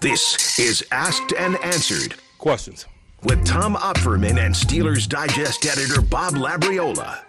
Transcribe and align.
This 0.00 0.58
is 0.58 0.84
Asked 0.90 1.32
and 1.38 1.56
Answered 1.62 2.14
Questions. 2.38 2.86
with 3.22 3.44
Tom 3.46 3.76
Opferman 3.76 4.44
and 4.44 4.54
Steelers 4.54 5.08
Digest 5.08 5.64
editor 5.64 6.00
Bob 6.00 6.34
Labriola. 6.34 7.20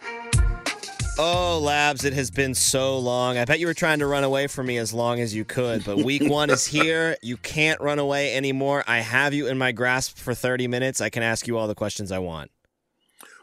Oh, 1.19 1.59
Labs, 1.63 2.03
it 2.05 2.13
has 2.13 2.31
been 2.31 2.55
so 2.55 2.97
long. 2.97 3.37
I 3.37 3.45
bet 3.45 3.59
you 3.59 3.67
were 3.67 3.75
trying 3.75 3.99
to 3.99 4.07
run 4.07 4.23
away 4.23 4.47
from 4.47 4.65
me 4.65 4.77
as 4.77 4.91
long 4.91 5.19
as 5.19 5.35
you 5.35 5.45
could, 5.45 5.85
but 5.85 5.97
week 5.97 6.27
one 6.27 6.49
is 6.49 6.65
here. 6.65 7.15
You 7.21 7.37
can't 7.37 7.79
run 7.79 7.99
away 7.99 8.35
anymore. 8.35 8.83
I 8.87 8.99
have 8.99 9.35
you 9.35 9.45
in 9.47 9.57
my 9.59 9.71
grasp 9.71 10.17
for 10.17 10.33
30 10.33 10.67
minutes. 10.67 10.99
I 10.99 11.09
can 11.09 11.21
ask 11.21 11.45
you 11.47 11.57
all 11.57 11.67
the 11.67 11.75
questions 11.75 12.11
I 12.11 12.17
want. 12.19 12.49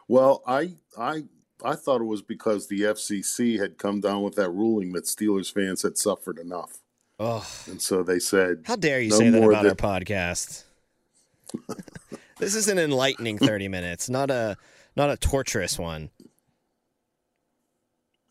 Well, 0.09 0.43
I 0.49 0.75
I 0.99 1.23
I 1.65 1.77
thought 1.77 2.01
it 2.01 2.05
was 2.07 2.23
because 2.23 2.67
the 2.67 2.81
FCC 2.81 3.61
had 3.61 3.79
come 3.79 4.01
down 4.01 4.23
with 4.23 4.35
that 4.35 4.51
ruling 4.51 4.91
that 4.95 5.05
Steelers 5.05 5.53
fans 5.53 5.83
had 5.83 5.97
suffered 5.97 6.39
enough, 6.39 6.79
Oh, 7.23 7.47
and 7.67 7.83
so 7.83 8.03
they 8.03 8.19
said, 8.19 8.63
how 8.65 8.77
dare 8.77 8.99
you 8.99 9.11
No 9.11 9.19
say 9.19 9.29
that 9.29 9.43
about 9.43 9.63
than- 9.65 9.71
our 9.71 10.01
podcast? 10.01 10.65
this 12.39 12.55
is 12.55 12.67
an 12.67 12.79
enlightening 12.79 13.37
30 13.37 13.69
minutes, 13.69 14.09
not 14.09 14.31
a 14.31 14.57
not 14.97 15.11
a 15.11 15.17
torturous 15.19 15.79
one. 15.79 16.09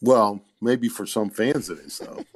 "Well, 0.01 0.41
maybe 0.59 0.89
for 0.89 1.05
some 1.05 1.29
fans 1.29 1.69
it 1.69 1.77
is 1.79 1.99
though." 1.99 2.25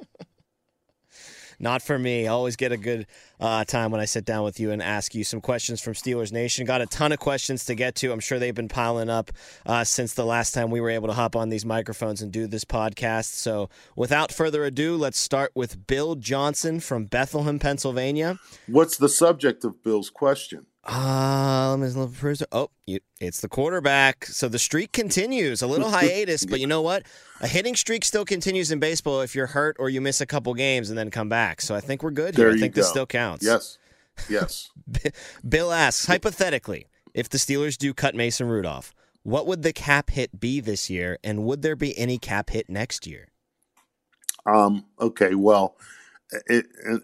Not 1.64 1.80
for 1.80 1.98
me. 1.98 2.26
I 2.26 2.30
always 2.30 2.56
get 2.56 2.72
a 2.72 2.76
good 2.76 3.06
uh, 3.40 3.64
time 3.64 3.90
when 3.90 3.98
I 3.98 4.04
sit 4.04 4.26
down 4.26 4.44
with 4.44 4.60
you 4.60 4.70
and 4.70 4.82
ask 4.82 5.14
you 5.14 5.24
some 5.24 5.40
questions 5.40 5.80
from 5.80 5.94
Steelers 5.94 6.30
Nation. 6.30 6.66
Got 6.66 6.82
a 6.82 6.86
ton 6.86 7.10
of 7.10 7.20
questions 7.20 7.64
to 7.64 7.74
get 7.74 7.94
to. 7.96 8.12
I'm 8.12 8.20
sure 8.20 8.38
they've 8.38 8.54
been 8.54 8.68
piling 8.68 9.08
up 9.08 9.32
uh, 9.64 9.82
since 9.82 10.12
the 10.12 10.26
last 10.26 10.52
time 10.52 10.70
we 10.70 10.82
were 10.82 10.90
able 10.90 11.08
to 11.08 11.14
hop 11.14 11.34
on 11.34 11.48
these 11.48 11.64
microphones 11.64 12.20
and 12.20 12.30
do 12.30 12.46
this 12.46 12.66
podcast. 12.66 13.32
So, 13.36 13.70
without 13.96 14.30
further 14.30 14.66
ado, 14.66 14.94
let's 14.94 15.18
start 15.18 15.52
with 15.54 15.86
Bill 15.86 16.16
Johnson 16.16 16.80
from 16.80 17.06
Bethlehem, 17.06 17.58
Pennsylvania. 17.58 18.38
What's 18.66 18.98
the 18.98 19.08
subject 19.08 19.64
of 19.64 19.82
Bill's 19.82 20.10
question? 20.10 20.66
Uh, 20.86 21.74
let 21.78 21.86
me 21.86 21.88
look 21.98 22.12
for 22.12 22.34
Oh, 22.52 22.70
you, 22.86 23.00
it's 23.20 23.40
the 23.40 23.48
quarterback. 23.48 24.26
So 24.26 24.48
the 24.48 24.58
streak 24.58 24.92
continues. 24.92 25.62
A 25.62 25.66
little 25.66 25.90
hiatus, 25.90 26.44
but 26.44 26.60
you 26.60 26.66
know 26.66 26.82
what? 26.82 27.04
A 27.40 27.48
hitting 27.48 27.74
streak 27.74 28.04
still 28.04 28.24
continues 28.24 28.70
in 28.70 28.80
baseball 28.80 29.22
if 29.22 29.34
you're 29.34 29.46
hurt 29.46 29.76
or 29.78 29.88
you 29.88 30.00
miss 30.00 30.20
a 30.20 30.26
couple 30.26 30.52
games 30.54 30.90
and 30.90 30.98
then 30.98 31.10
come 31.10 31.28
back. 31.28 31.62
So 31.62 31.74
I 31.74 31.80
think 31.80 32.02
we're 32.02 32.10
good 32.10 32.36
here. 32.36 32.46
There 32.46 32.56
I 32.56 32.60
think 32.60 32.74
go. 32.74 32.80
this 32.82 32.90
still 32.90 33.06
counts. 33.06 33.44
Yes, 33.44 33.78
yes. 34.28 34.70
Bill 35.48 35.72
asks, 35.72 36.06
hypothetically, 36.06 36.88
if 37.14 37.28
the 37.30 37.38
Steelers 37.38 37.78
do 37.78 37.94
cut 37.94 38.14
Mason 38.14 38.46
Rudolph, 38.46 38.92
what 39.22 39.46
would 39.46 39.62
the 39.62 39.72
cap 39.72 40.10
hit 40.10 40.38
be 40.38 40.60
this 40.60 40.90
year, 40.90 41.18
and 41.24 41.44
would 41.44 41.62
there 41.62 41.76
be 41.76 41.96
any 41.98 42.18
cap 42.18 42.50
hit 42.50 42.68
next 42.68 43.06
year? 43.06 43.28
Um, 44.44 44.84
okay, 45.00 45.34
well, 45.34 45.76
it, 46.46 46.66
it, 46.84 47.02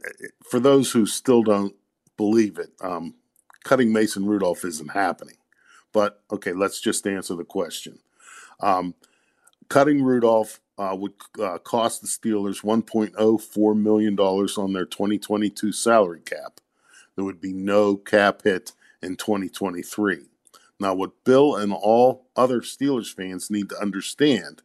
for 0.51 0.61
those 0.61 0.93
who 0.93 1.07
still 1.07 1.43
don't 1.43 1.75
believe 2.19 2.59
it, 2.59 2.73
um, 2.83 3.15
cutting 3.65 3.93
Mason 3.93 4.27
Rudolph 4.27 4.65
isn't 4.65 4.93
happening. 4.93 5.37
But 5.93 6.23
okay, 6.31 6.53
let's 6.53 6.81
just 6.81 7.07
answer 7.07 7.35
the 7.35 7.45
question. 7.45 7.99
Um, 8.61 8.95
cutting 9.69 10.03
Rudolph 10.03 10.61
uh, 10.79 10.97
would 10.99 11.13
uh, 11.43 11.59
cost 11.59 12.01
the 12.01 12.09
Steelers 12.09 12.63
$1.04 12.63 13.77
million 13.77 14.19
on 14.19 14.73
their 14.73 14.87
2022 14.87 15.73
salary 15.73 16.21
cap. 16.21 16.61
There 17.17 17.25
would 17.25 17.41
be 17.41 17.53
no 17.53 17.97
cap 17.97 18.43
hit 18.45 18.73
in 19.03 19.17
2023. 19.17 20.21
Now, 20.79 20.95
what 20.95 21.25
Bill 21.25 21.57
and 21.57 21.73
all 21.73 22.27
other 22.35 22.61
Steelers 22.61 23.13
fans 23.13 23.51
need 23.51 23.69
to 23.69 23.79
understand 23.79 24.63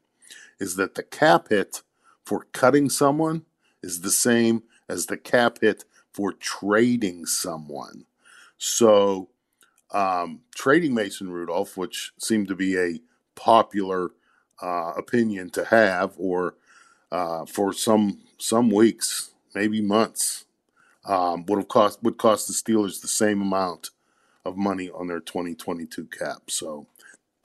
is 0.60 0.78
that 0.78 0.96
the 0.96 1.04
cap 1.04 1.50
hit 1.50 1.82
for 2.24 2.48
cutting 2.54 2.90
someone 2.90 3.46
is 3.84 4.02
the 4.02 4.12
same 4.12 4.64
as 4.88 5.08
the 5.08 5.18
cap 5.18 5.60
hit 5.62 5.84
for 6.14 6.32
trading 6.32 7.26
someone. 7.26 8.06
So, 8.58 9.30
um, 9.92 10.42
trading 10.56 10.94
Mason 10.94 11.30
Rudolph, 11.32 11.78
which 11.78 12.14
seemed 12.20 12.48
to 12.50 12.56
be 12.56 12.78
a 12.78 13.00
popular 13.36 14.12
uh, 14.62 14.94
opinion 14.98 15.50
to 15.52 15.66
have, 15.66 16.14
or 16.18 16.56
uh, 17.12 17.46
for 17.46 17.74
some 17.74 18.20
some 18.38 18.70
weeks, 18.72 19.32
maybe 19.56 19.82
months, 19.82 20.46
um, 21.06 21.46
would 21.48 21.60
have 21.60 21.68
cost 21.68 22.04
would 22.04 22.18
cost 22.18 22.48
the 22.48 22.54
Steelers 22.54 23.02
the 23.02 23.08
same 23.08 23.42
amount 23.42 23.92
of 24.46 24.58
money 24.58 24.90
on 24.90 25.08
their 25.08 25.20
2022 25.20 26.08
cap. 26.08 26.50
So 26.50 26.88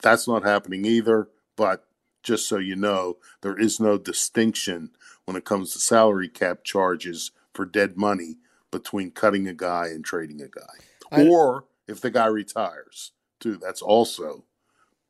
that's 0.01 0.27
not 0.27 0.43
happening 0.43 0.85
either. 0.85 1.29
But 1.55 1.85
just 2.23 2.47
so 2.47 2.57
you 2.57 2.75
know, 2.75 3.17
there 3.41 3.59
is 3.59 3.79
no 3.79 3.97
distinction 3.97 4.91
when 5.25 5.37
it 5.37 5.45
comes 5.45 5.73
to 5.73 5.79
salary 5.79 6.29
cap 6.29 6.63
charges 6.63 7.31
for 7.53 7.65
dead 7.65 7.97
money 7.97 8.37
between 8.71 9.11
cutting 9.11 9.47
a 9.47 9.53
guy 9.53 9.87
and 9.87 10.05
trading 10.05 10.41
a 10.41 10.47
guy. 10.47 10.90
I- 11.11 11.27
or 11.27 11.65
if 11.87 12.01
the 12.01 12.11
guy 12.11 12.27
retires, 12.27 13.11
too, 13.39 13.57
that's 13.57 13.81
also 13.81 14.45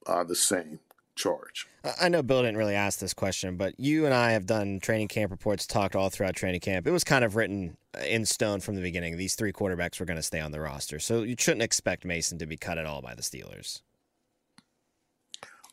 uh, 0.07 0.23
the 0.23 0.35
same 0.35 0.79
charge. 1.15 1.67
I- 1.99 2.09
know 2.09 2.23
Bill 2.23 2.41
didn't 2.41 2.57
really 2.57 2.75
ask 2.75 2.99
this 2.99 3.13
question, 3.13 3.57
but 3.57 3.79
you 3.79 4.05
and 4.05 4.13
I 4.13 4.31
have 4.31 4.45
done 4.45 4.79
training 4.79 5.09
camp 5.09 5.31
reports, 5.31 5.67
talked 5.67 5.95
all 5.95 6.09
throughout 6.09 6.35
training 6.35 6.61
camp. 6.61 6.87
It 6.87 6.91
was 6.91 7.03
kind 7.03 7.23
of 7.23 7.35
written 7.35 7.77
in 8.05 8.25
stone 8.25 8.59
from 8.61 8.75
the 8.75 8.81
beginning. 8.81 9.17
These 9.17 9.35
three 9.35 9.51
quarterbacks 9.51 9.99
were 9.99 10.05
going 10.05 10.17
to 10.17 10.23
stay 10.23 10.39
on 10.39 10.51
the 10.51 10.59
roster. 10.61 10.99
So 10.99 11.23
you 11.23 11.35
shouldn't 11.37 11.61
expect 11.61 12.05
Mason 12.05 12.37
to 12.39 12.45
be 12.45 12.57
cut 12.57 12.77
at 12.77 12.85
all 12.85 13.01
by 13.01 13.15
the 13.15 13.21
Steelers. 13.21 13.81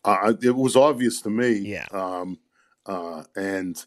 Uh, 0.05 0.35
it 0.43 0.55
was 0.57 0.77
obvious 0.77 1.21
to 1.23 1.31
me. 1.31 1.53
Yeah. 1.53 1.87
Um, 1.93 2.39
uh, 2.87 3.25
and 3.37 3.85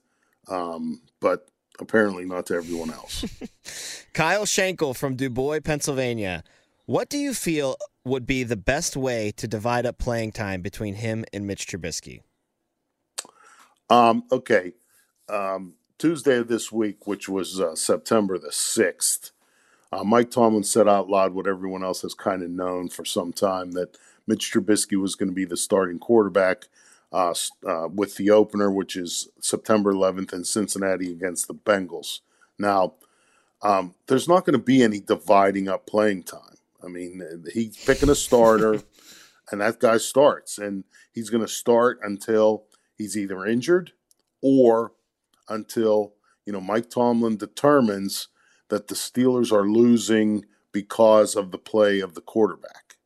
um, 0.47 1.01
but 1.19 1.49
apparently 1.79 2.25
not 2.25 2.45
to 2.47 2.55
everyone 2.55 2.91
else. 2.91 3.25
Kyle 4.13 4.45
Schenkel 4.45 4.93
from 4.93 5.15
Dubois, 5.15 5.61
Pennsylvania. 5.61 6.43
What 6.85 7.09
do 7.09 7.17
you 7.17 7.33
feel 7.33 7.77
would 8.03 8.25
be 8.25 8.43
the 8.43 8.57
best 8.57 8.97
way 8.97 9.31
to 9.37 9.47
divide 9.47 9.85
up 9.85 9.97
playing 9.97 10.31
time 10.31 10.61
between 10.61 10.95
him 10.95 11.23
and 11.31 11.45
Mitch 11.45 11.67
Trubisky? 11.67 12.21
Um, 13.89 14.23
okay. 14.31 14.73
Um, 15.29 15.75
Tuesday 15.97 16.37
of 16.37 16.47
this 16.47 16.71
week, 16.71 17.05
which 17.05 17.29
was 17.29 17.59
uh, 17.59 17.75
September 17.75 18.37
the 18.37 18.49
6th, 18.49 19.31
uh, 19.91 20.03
Mike 20.03 20.31
Tomlin 20.31 20.63
said 20.63 20.87
out 20.87 21.09
loud 21.09 21.33
what 21.33 21.47
everyone 21.47 21.83
else 21.83 22.01
has 22.01 22.13
kind 22.13 22.41
of 22.41 22.49
known 22.49 22.89
for 22.89 23.03
some 23.05 23.33
time 23.33 23.71
that 23.73 23.97
Mitch 24.25 24.51
Trubisky 24.51 24.99
was 24.99 25.15
going 25.15 25.29
to 25.29 25.35
be 25.35 25.45
the 25.45 25.57
starting 25.57 25.99
quarterback 25.99 26.67
uh, 27.11 27.33
uh, 27.67 27.87
with 27.93 28.15
the 28.17 28.29
opener, 28.29 28.71
which 28.71 28.95
is 28.95 29.29
September 29.39 29.93
11th 29.93 30.33
in 30.33 30.43
Cincinnati 30.43 31.11
against 31.11 31.47
the 31.47 31.53
Bengals. 31.53 32.19
Now, 32.57 32.93
um, 33.61 33.95
there's 34.07 34.27
not 34.27 34.45
going 34.45 34.57
to 34.57 34.63
be 34.63 34.81
any 34.81 34.99
dividing 34.99 35.67
up 35.67 35.85
playing 35.85 36.23
time. 36.23 36.57
I 36.83 36.87
mean, 36.87 37.21
he's 37.53 37.77
picking 37.77 38.09
a 38.09 38.15
starter, 38.15 38.81
and 39.51 39.61
that 39.61 39.79
guy 39.79 39.97
starts, 39.97 40.57
and 40.57 40.83
he's 41.11 41.29
going 41.29 41.43
to 41.43 41.51
start 41.51 41.99
until 42.01 42.63
he's 42.97 43.17
either 43.17 43.45
injured 43.45 43.91
or 44.41 44.93
until 45.47 46.13
you 46.45 46.53
know 46.53 46.61
Mike 46.61 46.89
Tomlin 46.89 47.37
determines 47.37 48.29
that 48.69 48.87
the 48.87 48.95
Steelers 48.95 49.51
are 49.51 49.69
losing 49.69 50.45
because 50.71 51.35
of 51.35 51.51
the 51.51 51.57
play 51.57 51.99
of 51.99 52.15
the 52.15 52.21
quarterback. 52.21 52.97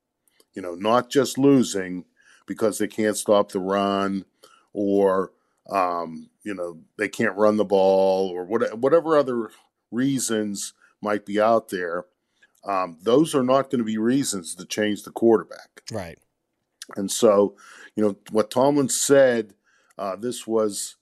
You 0.53 0.61
know, 0.61 0.75
not 0.75 1.09
just 1.09 1.37
losing 1.37 2.05
because 2.45 2.77
they 2.77 2.87
can't 2.87 3.17
stop 3.17 3.51
the 3.51 3.59
run 3.59 4.25
or 4.73 5.31
um, 5.69 6.29
you 6.43 6.53
know 6.53 6.79
they 6.97 7.07
can't 7.07 7.35
run 7.35 7.57
the 7.57 7.65
ball 7.65 8.29
or 8.29 8.45
what, 8.45 8.77
whatever 8.77 9.17
other 9.17 9.49
reasons 9.91 10.73
might 11.01 11.25
be 11.25 11.39
out 11.39 11.69
there. 11.69 12.05
Um, 12.65 12.97
those 13.01 13.35
are 13.35 13.43
not 13.43 13.69
going 13.69 13.79
to 13.79 13.85
be 13.85 13.97
reasons 13.97 14.55
to 14.55 14.65
change 14.65 15.03
the 15.03 15.11
quarterback. 15.11 15.83
Right. 15.91 16.17
And 16.95 17.11
so, 17.11 17.55
you 17.95 18.03
know, 18.03 18.15
what 18.31 18.51
Tomlin 18.51 18.89
said, 18.89 19.53
uh, 19.97 20.15
this 20.15 20.45
was 20.47 20.95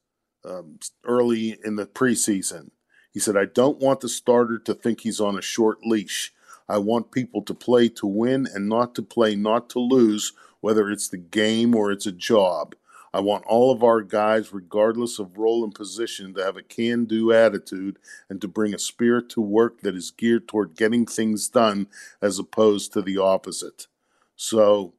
um, 0.45 0.79
early 1.05 1.57
in 1.63 1.75
the 1.75 1.85
preseason. 1.85 2.71
He 3.11 3.19
said, 3.19 3.37
I 3.37 3.45
don't 3.45 3.79
want 3.79 4.01
the 4.01 4.09
starter 4.09 4.59
to 4.59 4.73
think 4.73 5.01
he's 5.01 5.19
on 5.19 5.37
a 5.37 5.41
short 5.41 5.79
leash. 5.85 6.33
I 6.67 6.77
want 6.79 7.11
people 7.11 7.41
to 7.43 7.53
play 7.53 7.89
to 7.89 8.07
win 8.07 8.47
and 8.53 8.67
not 8.67 8.95
to 8.95 9.01
play 9.01 9.35
not 9.35 9.69
to 9.71 9.79
lose, 9.79 10.33
whether 10.63 10.89
it's 10.89 11.10
the 11.10 11.18
game 11.18 11.75
or 11.75 11.92
it's 11.92 12.06
a 12.06 12.12
job. 12.12 12.74
I 13.13 13.19
want 13.19 13.44
all 13.45 13.69
of 13.69 13.83
our 13.83 14.01
guys, 14.01 14.54
regardless 14.54 15.19
of 15.19 15.38
role 15.38 15.62
and 15.65 15.75
position, 15.75 16.33
to 16.36 16.44
have 16.45 16.56
a 16.56 16.63
can 16.63 17.04
do 17.04 17.33
attitude 17.33 18.00
and 18.30 18.39
to 18.39 18.48
bring 18.48 18.74
a 18.74 18.80
spirit 18.80 19.27
to 19.31 19.42
work 19.42 19.81
that 19.81 19.94
is 19.94 20.10
geared 20.10 20.48
toward 20.48 20.77
getting 20.77 21.06
things 21.06 21.50
done 21.50 21.88
as 22.21 22.39
opposed 22.39 22.94
to 22.94 23.01
the 23.01 23.18
opposite. 23.18 23.88
So, 24.38 24.94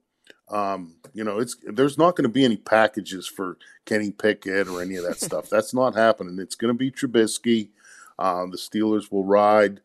um, 0.50 0.96
you 1.14 1.24
know, 1.24 1.38
it's 1.38 1.56
there's 1.64 1.96
not 1.96 2.14
going 2.14 2.24
to 2.24 2.28
be 2.28 2.44
any 2.44 2.58
packages 2.58 3.26
for 3.26 3.56
Kenny 3.86 4.10
Pickett 4.10 4.68
or 4.68 4.82
any 4.82 4.96
of 4.96 5.04
that 5.04 5.18
stuff. 5.20 5.48
That's 5.48 5.72
not 5.72 5.94
happening. 5.94 6.38
It's 6.38 6.56
going 6.56 6.74
to 6.74 6.78
be 6.78 6.90
Trubisky. 6.90 7.70
Uh, 8.18 8.44
the 8.50 8.58
Steelers 8.58 9.10
will 9.10 9.24
ride 9.24 9.80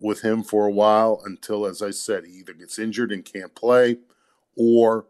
with 0.00 0.22
him 0.22 0.42
for 0.42 0.66
a 0.66 0.72
while 0.72 1.20
until, 1.26 1.66
as 1.66 1.82
I 1.82 1.90
said, 1.90 2.24
he 2.24 2.32
either 2.38 2.54
gets 2.54 2.78
injured 2.78 3.12
and 3.12 3.22
can't 3.22 3.54
play, 3.54 3.98
or 4.56 5.04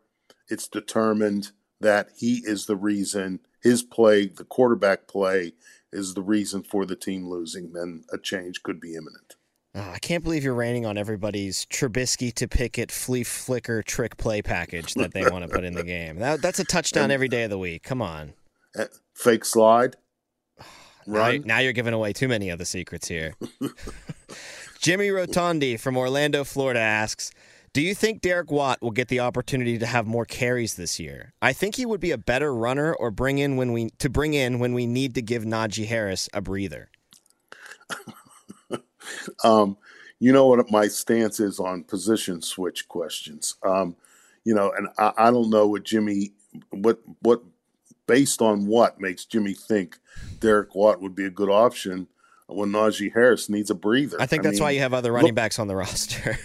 it's 0.48 0.68
determined 0.68 1.52
that 1.80 2.08
he 2.16 2.42
is 2.44 2.66
the 2.66 2.76
reason 2.76 3.40
his 3.62 3.82
play, 3.82 4.26
the 4.26 4.44
quarterback 4.44 5.06
play, 5.08 5.52
is 5.92 6.14
the 6.14 6.22
reason 6.22 6.62
for 6.62 6.86
the 6.86 6.96
team 6.96 7.28
losing. 7.28 7.72
Then 7.72 8.04
a 8.12 8.18
change 8.18 8.62
could 8.62 8.80
be 8.80 8.94
imminent. 8.94 9.36
Oh, 9.74 9.90
I 9.90 9.98
can't 9.98 10.24
believe 10.24 10.44
you're 10.44 10.54
raining 10.54 10.86
on 10.86 10.96
everybody's 10.96 11.66
Trubisky 11.66 12.32
to 12.34 12.48
Pickett 12.48 12.90
flea 12.90 13.22
flicker 13.22 13.82
trick 13.82 14.16
play 14.16 14.42
package 14.42 14.94
that 14.94 15.12
they 15.12 15.28
want 15.28 15.44
to 15.44 15.48
put 15.48 15.64
in 15.64 15.74
the 15.74 15.84
game. 15.84 16.18
That, 16.18 16.42
that's 16.42 16.58
a 16.58 16.64
touchdown 16.64 17.10
every 17.10 17.28
day 17.28 17.44
of 17.44 17.50
the 17.50 17.58
week. 17.58 17.82
Come 17.82 18.02
on. 18.02 18.32
Uh, 18.76 18.86
fake 19.14 19.44
slide. 19.44 19.96
Right. 21.06 21.44
Now, 21.44 21.54
now 21.54 21.60
you're 21.60 21.72
giving 21.72 21.94
away 21.94 22.12
too 22.12 22.28
many 22.28 22.50
of 22.50 22.58
the 22.58 22.64
secrets 22.64 23.08
here. 23.08 23.34
Jimmy 24.80 25.08
Rotondi 25.08 25.78
from 25.78 25.96
Orlando, 25.96 26.44
Florida 26.44 26.80
asks 26.80 27.30
Do 27.78 27.84
you 27.84 27.94
think 27.94 28.22
Derek 28.22 28.50
Watt 28.50 28.82
will 28.82 28.90
get 28.90 29.06
the 29.06 29.20
opportunity 29.20 29.78
to 29.78 29.86
have 29.86 30.04
more 30.04 30.24
carries 30.24 30.74
this 30.74 30.98
year? 30.98 31.32
I 31.40 31.52
think 31.52 31.76
he 31.76 31.86
would 31.86 32.00
be 32.00 32.10
a 32.10 32.18
better 32.18 32.52
runner 32.52 32.92
or 32.92 33.12
bring 33.12 33.38
in 33.38 33.56
when 33.56 33.72
we 33.72 33.90
to 34.00 34.10
bring 34.10 34.34
in 34.34 34.58
when 34.58 34.74
we 34.74 34.84
need 34.84 35.14
to 35.14 35.22
give 35.22 35.44
Najee 35.44 35.86
Harris 35.86 36.28
a 36.34 36.40
breather. 36.40 36.90
um, 39.44 39.76
you 40.18 40.32
know 40.32 40.48
what 40.48 40.68
my 40.72 40.88
stance 40.88 41.38
is 41.38 41.60
on 41.60 41.84
position 41.84 42.42
switch 42.42 42.88
questions. 42.88 43.54
Um, 43.62 43.94
you 44.42 44.56
know, 44.56 44.72
and 44.76 44.88
I, 44.98 45.12
I 45.16 45.30
don't 45.30 45.48
know 45.48 45.68
what 45.68 45.84
Jimmy, 45.84 46.32
what 46.70 46.98
what, 47.20 47.44
based 48.08 48.42
on 48.42 48.66
what 48.66 49.00
makes 49.00 49.24
Jimmy 49.24 49.54
think 49.54 49.98
Derek 50.40 50.74
Watt 50.74 51.00
would 51.00 51.14
be 51.14 51.26
a 51.26 51.30
good 51.30 51.48
option 51.48 52.08
when 52.48 52.70
Najee 52.70 53.14
Harris 53.14 53.48
needs 53.48 53.70
a 53.70 53.74
breather. 53.76 54.20
I 54.20 54.26
think 54.26 54.42
that's 54.42 54.56
I 54.56 54.58
mean, 54.58 54.62
why 54.64 54.70
you 54.72 54.80
have 54.80 54.94
other 54.94 55.12
running 55.12 55.28
look, 55.28 55.36
backs 55.36 55.60
on 55.60 55.68
the 55.68 55.76
roster. 55.76 56.38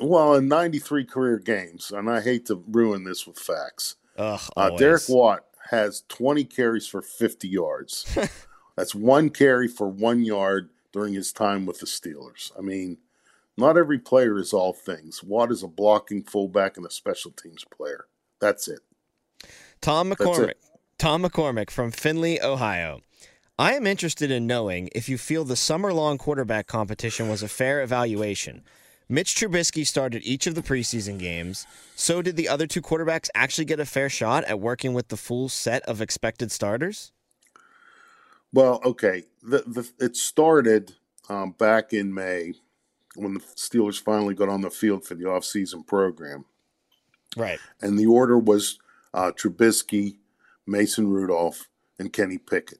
Well, 0.00 0.34
in 0.34 0.48
93 0.48 1.04
career 1.04 1.38
games, 1.38 1.90
and 1.90 2.10
I 2.10 2.20
hate 2.20 2.46
to 2.46 2.62
ruin 2.68 3.04
this 3.04 3.26
with 3.26 3.38
facts. 3.38 3.96
Ugh, 4.16 4.40
uh, 4.56 4.70
Derek 4.76 5.02
Watt 5.08 5.44
has 5.70 6.02
20 6.08 6.44
carries 6.44 6.86
for 6.86 7.02
50 7.02 7.48
yards. 7.48 8.18
that's 8.76 8.94
one 8.94 9.30
carry 9.30 9.68
for 9.68 9.88
one 9.88 10.24
yard 10.24 10.70
during 10.92 11.14
his 11.14 11.32
time 11.32 11.66
with 11.66 11.80
the 11.80 11.86
Steelers. 11.86 12.50
I 12.58 12.62
mean, 12.62 12.98
not 13.56 13.76
every 13.76 13.98
player 13.98 14.38
is 14.38 14.52
all 14.52 14.72
things. 14.72 15.22
Watt 15.22 15.52
is 15.52 15.62
a 15.62 15.68
blocking 15.68 16.22
fullback 16.22 16.76
and 16.76 16.86
a 16.86 16.90
special 16.90 17.30
teams 17.30 17.64
player. 17.64 18.06
That's 18.40 18.68
it. 18.68 18.80
Tom 19.80 20.10
McCormick. 20.10 20.50
It. 20.50 20.58
Tom 20.98 21.22
McCormick 21.22 21.70
from 21.70 21.90
Findlay, 21.90 22.40
Ohio. 22.42 23.00
I 23.58 23.74
am 23.74 23.86
interested 23.86 24.30
in 24.30 24.46
knowing 24.46 24.88
if 24.94 25.08
you 25.08 25.18
feel 25.18 25.44
the 25.44 25.56
summer 25.56 25.92
long 25.92 26.16
quarterback 26.16 26.66
competition 26.66 27.28
was 27.28 27.42
a 27.42 27.48
fair 27.48 27.82
evaluation. 27.82 28.62
Mitch 29.10 29.34
Trubisky 29.34 29.84
started 29.84 30.22
each 30.24 30.46
of 30.46 30.54
the 30.54 30.62
preseason 30.62 31.18
games. 31.18 31.66
So 31.96 32.22
did 32.22 32.36
the 32.36 32.48
other 32.48 32.68
two 32.68 32.80
quarterbacks 32.80 33.28
actually 33.34 33.64
get 33.64 33.80
a 33.80 33.84
fair 33.84 34.08
shot 34.08 34.44
at 34.44 34.60
working 34.60 34.94
with 34.94 35.08
the 35.08 35.16
full 35.16 35.48
set 35.48 35.82
of 35.82 36.00
expected 36.00 36.52
starters? 36.52 37.10
Well, 38.52 38.80
okay. 38.84 39.24
The, 39.42 39.64
the 39.66 39.90
it 39.98 40.16
started 40.16 40.94
um, 41.28 41.50
back 41.58 41.92
in 41.92 42.14
May 42.14 42.54
when 43.16 43.34
the 43.34 43.40
Steelers 43.40 44.00
finally 44.00 44.34
got 44.34 44.48
on 44.48 44.60
the 44.60 44.70
field 44.70 45.04
for 45.04 45.16
the 45.16 45.24
offseason 45.24 45.84
program. 45.84 46.44
Right. 47.36 47.58
And 47.80 47.98
the 47.98 48.06
order 48.06 48.38
was 48.38 48.78
uh, 49.12 49.32
Trubisky, 49.32 50.18
Mason 50.68 51.08
Rudolph, 51.08 51.68
and 51.98 52.12
Kenny 52.12 52.38
Pickett. 52.38 52.78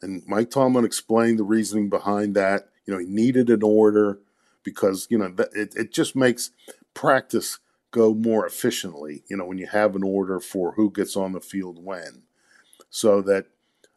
And 0.00 0.22
Mike 0.28 0.50
Tomlin 0.50 0.84
explained 0.84 1.40
the 1.40 1.44
reasoning 1.44 1.88
behind 1.88 2.36
that. 2.36 2.68
You 2.86 2.92
know, 2.94 3.00
he 3.00 3.06
needed 3.06 3.50
an 3.50 3.64
order 3.64 4.20
because, 4.64 5.06
you 5.10 5.18
know, 5.18 5.32
it, 5.54 5.74
it 5.76 5.92
just 5.92 6.16
makes 6.16 6.50
practice 6.94 7.58
go 7.90 8.12
more 8.12 8.44
efficiently, 8.44 9.22
you 9.28 9.36
know, 9.36 9.44
when 9.44 9.58
you 9.58 9.68
have 9.68 9.94
an 9.94 10.02
order 10.02 10.40
for 10.40 10.72
who 10.72 10.90
gets 10.90 11.16
on 11.16 11.32
the 11.32 11.40
field 11.40 11.84
when. 11.84 12.22
So 12.90 13.22
that 13.22 13.46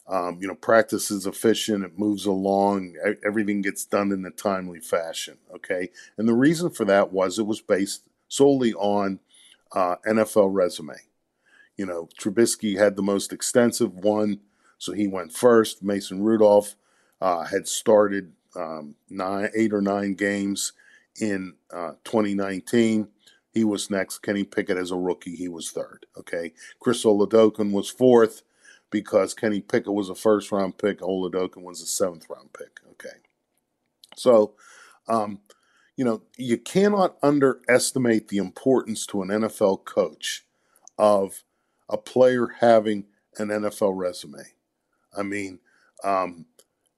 um, 0.09 0.37
you 0.39 0.47
know, 0.47 0.55
practice 0.55 1.11
is 1.11 1.25
efficient. 1.25 1.83
It 1.83 1.99
moves 1.99 2.25
along. 2.25 2.95
Everything 3.25 3.61
gets 3.61 3.85
done 3.85 4.11
in 4.11 4.25
a 4.25 4.31
timely 4.31 4.79
fashion. 4.79 5.37
Okay, 5.53 5.89
and 6.17 6.27
the 6.27 6.33
reason 6.33 6.69
for 6.69 6.85
that 6.85 7.11
was 7.11 7.37
it 7.37 7.45
was 7.45 7.59
based 7.59 8.03
solely 8.29 8.73
on 8.73 9.19
uh, 9.73 9.97
NFL 10.07 10.53
resume. 10.53 10.95
You 11.75 11.85
know, 11.85 12.07
Trubisky 12.19 12.77
had 12.77 12.95
the 12.95 13.03
most 13.03 13.33
extensive 13.33 13.93
one, 13.93 14.39
so 14.77 14.93
he 14.93 15.07
went 15.07 15.33
first. 15.33 15.83
Mason 15.83 16.23
Rudolph 16.23 16.75
uh, 17.19 17.43
had 17.45 17.67
started 17.67 18.31
um, 18.57 18.95
nine, 19.09 19.49
eight 19.55 19.73
or 19.73 19.81
nine 19.81 20.13
games 20.15 20.73
in 21.19 21.53
uh, 21.71 21.91
2019. 22.03 23.07
He 23.53 23.63
was 23.63 23.89
next. 23.89 24.19
Kenny 24.19 24.43
Pickett 24.43 24.77
as 24.77 24.91
a 24.91 24.97
rookie, 24.97 25.35
he 25.35 25.47
was 25.47 25.71
third. 25.71 26.05
Okay, 26.17 26.53
Chris 26.79 27.05
Oladokun 27.05 27.71
was 27.71 27.89
fourth 27.89 28.43
because 28.89 29.33
Kenny 29.33 29.61
Pickett 29.61 29.93
was 29.93 30.09
a 30.09 30.15
first 30.15 30.51
round 30.51 30.77
pick, 30.77 30.99
Oladokun 30.99 31.63
was 31.63 31.81
a 31.81 31.85
seventh 31.85 32.25
round 32.29 32.53
pick. 32.53 32.79
Okay. 32.91 33.17
So, 34.15 34.53
um, 35.07 35.39
you 35.95 36.05
know, 36.05 36.21
you 36.37 36.57
cannot 36.57 37.17
underestimate 37.21 38.27
the 38.27 38.37
importance 38.37 39.05
to 39.07 39.21
an 39.21 39.29
NFL 39.29 39.85
coach 39.85 40.45
of 40.97 41.43
a 41.89 41.97
player 41.97 42.47
having 42.59 43.05
an 43.37 43.49
NFL 43.49 43.93
resume. 43.95 44.43
I 45.17 45.23
mean, 45.23 45.59
um, 46.03 46.45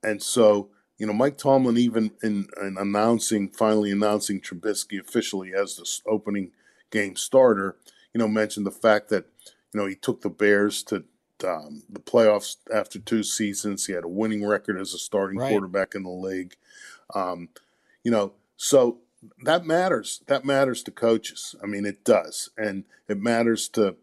and 0.04 0.22
so, 0.22 0.70
you 1.00 1.08
know, 1.08 1.13
Mike 1.13 1.38
Tomlin, 1.38 1.77
even 1.77 2.12
in, 2.22 2.48
in 2.62 2.75
announcing, 2.77 3.50
finally 3.50 3.91
announcing 3.91 4.41
Trubisky 4.41 5.00
officially 5.00 5.53
as 5.53 5.77
the 5.77 6.12
opening 6.12 6.51
game 6.91 7.15
starter, 7.15 7.77
you 8.13 8.20
know, 8.20 8.27
mentioned 8.27 8.65
the 8.65 8.72
fact 8.72 9.10
that, 9.10 9.25
you 9.74 9.79
know, 9.79 9.88
he 9.88 9.96
took 9.96 10.22
the 10.22 10.29
Bears 10.29 10.84
to 10.84 11.06
um, 11.48 11.84
the 11.89 12.01
playoffs 12.01 12.58
after 12.74 13.00
two 13.00 13.24
seasons. 13.24 13.86
He 13.86 13.94
had 13.94 14.03
a 14.03 14.10
winning 14.10 14.46
record 14.46 14.77
as 14.77 14.94
a 14.94 14.98
starting 14.98 15.39
right. 15.39 15.50
quarterback 15.50 15.96
in 15.96 16.03
the 16.03 16.10
league. 16.10 16.58
Um, 17.15 17.48
you 18.03 18.12
know, 18.12 18.34
so 18.58 19.00
that 19.44 19.65
matters. 19.65 20.22
That 20.27 20.44
matters 20.44 20.84
to 20.84 20.91
coaches. 20.91 21.56
I 21.63 21.65
mean, 21.65 21.86
it 21.86 22.03
does, 22.03 22.50
and 22.58 22.84
it 23.08 23.20
matters 23.20 23.70
to 23.70 23.96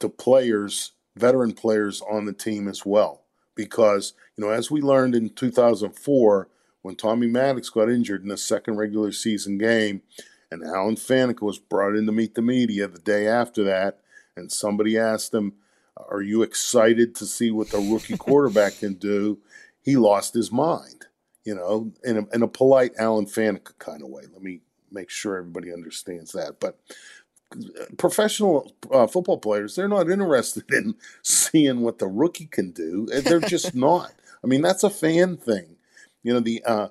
to 0.00 0.08
players, 0.10 0.92
veteran 1.16 1.52
players 1.52 2.02
on 2.02 2.26
the 2.26 2.32
team 2.32 2.68
as 2.68 2.84
well. 2.84 3.23
Because 3.54 4.14
you 4.36 4.44
know, 4.44 4.50
as 4.50 4.70
we 4.70 4.80
learned 4.80 5.14
in 5.14 5.30
2004, 5.30 6.48
when 6.82 6.96
Tommy 6.96 7.26
Maddox 7.26 7.70
got 7.70 7.90
injured 7.90 8.22
in 8.22 8.28
the 8.28 8.36
second 8.36 8.76
regular 8.76 9.12
season 9.12 9.58
game, 9.58 10.02
and 10.50 10.62
Alan 10.62 10.96
Faneca 10.96 11.42
was 11.42 11.58
brought 11.58 11.96
in 11.96 12.06
to 12.06 12.12
meet 12.12 12.34
the 12.34 12.42
media 12.42 12.86
the 12.88 12.98
day 12.98 13.26
after 13.26 13.64
that, 13.64 14.00
and 14.36 14.52
somebody 14.52 14.98
asked 14.98 15.32
him 15.32 15.54
are 16.08 16.22
you 16.22 16.42
excited 16.42 17.14
to 17.16 17.26
see 17.26 17.50
what 17.50 17.70
the 17.70 17.78
rookie 17.78 18.16
quarterback 18.18 18.78
can 18.78 18.94
do? 18.94 19.38
He 19.80 19.96
lost 19.96 20.34
his 20.34 20.50
mind, 20.50 21.06
you 21.44 21.54
know, 21.54 21.92
in 22.02 22.18
a, 22.18 22.34
in 22.34 22.42
a 22.42 22.48
polite 22.48 22.92
Alan 22.98 23.26
Faneca 23.26 23.78
kind 23.78 24.02
of 24.02 24.08
way. 24.08 24.24
Let 24.32 24.42
me 24.42 24.60
make 24.90 25.10
sure 25.10 25.36
everybody 25.36 25.72
understands 25.72 26.32
that. 26.32 26.58
But 26.58 26.78
professional 27.98 28.72
uh, 28.90 29.06
football 29.06 29.38
players, 29.38 29.76
they're 29.76 29.88
not 29.88 30.10
interested 30.10 30.64
in 30.72 30.94
seeing 31.22 31.80
what 31.80 31.98
the 31.98 32.06
rookie 32.06 32.46
can 32.46 32.70
do. 32.72 33.06
They're 33.06 33.40
just 33.40 33.74
not. 33.74 34.12
I 34.42 34.46
mean, 34.46 34.62
that's 34.62 34.84
a 34.84 34.90
fan 34.90 35.36
thing. 35.36 35.76
You 36.22 36.34
know, 36.34 36.40
the 36.40 36.62
uh, 36.64 36.88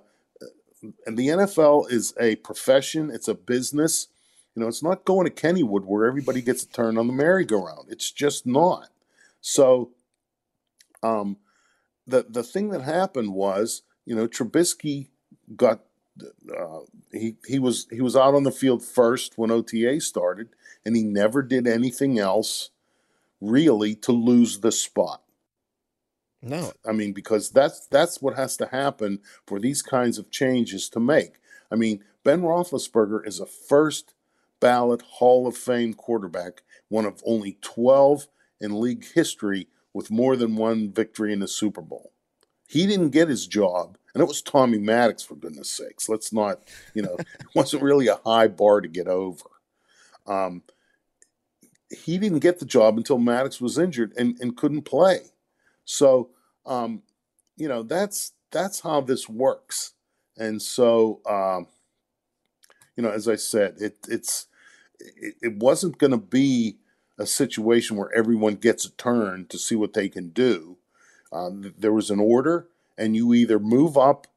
the 1.05 1.27
NFL 1.27 1.91
is 1.91 2.13
a 2.19 2.36
profession. 2.38 3.10
It's 3.10 3.27
a 3.27 3.36
business. 3.36 4.07
You 4.55 4.62
know, 4.62 4.67
it's 4.67 4.83
not 4.83 5.05
going 5.05 5.25
to 5.25 5.33
Kennywood 5.33 5.86
where 5.86 6.05
everybody 6.05 6.41
gets 6.41 6.63
a 6.63 6.69
turn 6.69 6.98
on 6.98 7.07
the 7.07 7.13
merry-go-round. 7.13 7.88
It's 7.89 8.12
just 8.12 8.45
not. 8.45 8.89
So, 9.41 9.91
um, 11.01 11.38
the 12.05 12.25
the 12.29 12.43
thing 12.43 12.69
that 12.69 12.81
happened 12.81 13.33
was, 13.33 13.81
you 14.05 14.15
know, 14.15 14.27
Trubisky 14.27 15.10
got 15.55 15.81
uh, 16.22 16.79
he 17.12 17.36
he 17.48 17.60
was 17.60 17.88
he 17.89 18.01
was 18.01 18.15
out 18.15 18.36
on 18.36 18.43
the 18.43 18.51
field 18.51 18.84
first 18.84 19.38
when 19.38 19.51
OTA 19.51 20.00
started, 20.01 20.50
and 20.86 20.96
he 20.96 21.03
never 21.03 21.41
did 21.41 21.67
anything 21.67 22.20
else 22.20 22.70
really 23.41 23.96
to 23.96 24.12
lose 24.12 24.60
the 24.60 24.72
spot. 24.72 25.22
No, 26.41 26.74
I 26.86 26.91
mean 26.91 27.13
because 27.13 27.50
that's 27.50 27.88
that's 27.88 28.22
what 28.22 28.36
has 28.36 28.58
to 28.58 28.67
happen 28.67 29.20
for 29.46 29.60
these 29.60 29.82
kinds 29.82 30.17
of 30.17 30.29
changes 30.29 30.89
to 30.89 31.00
make. 31.00 31.36
I 31.72 31.75
mean 31.75 32.03
Ben 32.24 32.41
Roethlisberger 32.41 33.25
is 33.25 33.39
a 33.39 33.46
first 33.46 34.13
ballot 34.60 35.01
Hall 35.01 35.48
of 35.48 35.58
Fame 35.58 35.93
quarterback, 35.93 36.62
one 36.89 37.05
of 37.05 37.24
only 37.25 37.58
twelve 37.62 38.27
in 38.62 38.79
league 38.79 39.05
history 39.13 39.67
with 39.93 40.12
more 40.12 40.36
than 40.36 40.55
one 40.55 40.91
victory 40.91 41.34
in 41.34 41.39
the 41.39 41.48
Super 41.48 41.82
Bowl. 41.82 42.12
He 42.67 42.88
didn't 42.88 43.10
get 43.10 43.29
his 43.29 43.46
job, 43.48 43.98
and 44.13 44.22
it 44.22 44.27
was 44.27 44.41
Tommy 44.41 44.79
Maddox 44.79 45.24
for 45.24 45.36
goodness 45.36 45.70
sakes. 45.70 46.10
Let's 46.10 46.34
not, 46.34 46.62
you 46.93 47.01
know, 47.01 47.15
it 47.20 47.48
wasn't 47.55 47.84
really 47.84 48.08
a 48.08 48.20
high 48.25 48.48
bar 48.48 48.82
to 48.82 48.88
get 48.88 49.08
over. 49.08 49.46
Um, 50.25 50.63
he 51.89 52.17
didn't 52.17 52.39
get 52.39 52.60
the 52.60 52.65
job 52.65 52.98
until 52.98 53.17
Maddox 53.17 53.62
was 53.62 53.77
injured 53.77 54.13
and, 54.17 54.38
and 54.39 54.58
couldn't 54.58 54.84
play. 54.84 55.20
So, 55.86 56.29
um, 56.65 57.03
you 57.58 57.67
know, 57.67 57.84
that's 57.84 58.34
that's 58.51 58.79
how 58.79 59.01
this 59.01 59.27
works. 59.27 59.93
And 60.38 60.62
so, 60.62 61.22
um, 61.29 61.67
you 62.96 63.03
know, 63.03 63.12
as 63.12 63.27
I 63.27 63.36
said, 63.36 63.75
it 63.79 63.98
it's 64.08 64.48
it, 65.00 65.36
it 65.41 65.58
wasn't 65.58 65.98
going 65.98 66.12
to 66.12 66.17
be 66.17 66.77
a 67.20 67.25
situation 67.25 67.98
where 67.98 68.13
everyone 68.15 68.55
gets 68.55 68.86
a 68.86 68.91
turn 68.91 69.46
to 69.48 69.58
see 69.58 69.75
what 69.75 69.93
they 69.93 70.10
can 70.10 70.29
do. 70.29 70.77
Uh, 71.33 71.49
there 71.77 71.93
was 71.93 72.11
an 72.11 72.19
order, 72.19 72.67
and 72.97 73.15
you 73.15 73.33
either 73.33 73.59
move 73.59 73.97
up 73.97 74.27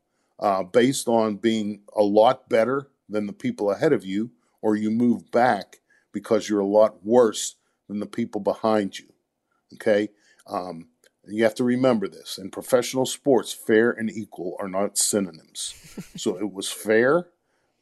uh, 0.40 0.62
based 0.62 1.08
on 1.08 1.36
being 1.36 1.82
a 1.94 2.02
lot 2.02 2.48
better 2.48 2.88
than 3.08 3.26
the 3.26 3.32
people 3.32 3.70
ahead 3.70 3.92
of 3.92 4.04
you, 4.04 4.30
or 4.62 4.76
you 4.76 4.90
move 4.90 5.30
back 5.30 5.80
because 6.12 6.48
you're 6.48 6.60
a 6.60 6.66
lot 6.66 7.04
worse 7.04 7.56
than 7.88 8.00
the 8.00 8.06
people 8.06 8.40
behind 8.40 8.98
you. 8.98 9.12
Okay? 9.74 10.08
Um, 10.46 10.88
you 11.28 11.44
have 11.44 11.54
to 11.56 11.64
remember 11.64 12.08
this. 12.08 12.38
In 12.38 12.50
professional 12.50 13.06
sports, 13.06 13.52
fair 13.52 13.90
and 13.90 14.10
equal 14.10 14.56
are 14.58 14.68
not 14.68 14.96
synonyms. 14.96 15.74
so 16.16 16.38
it 16.38 16.52
was 16.52 16.70
fair, 16.70 17.28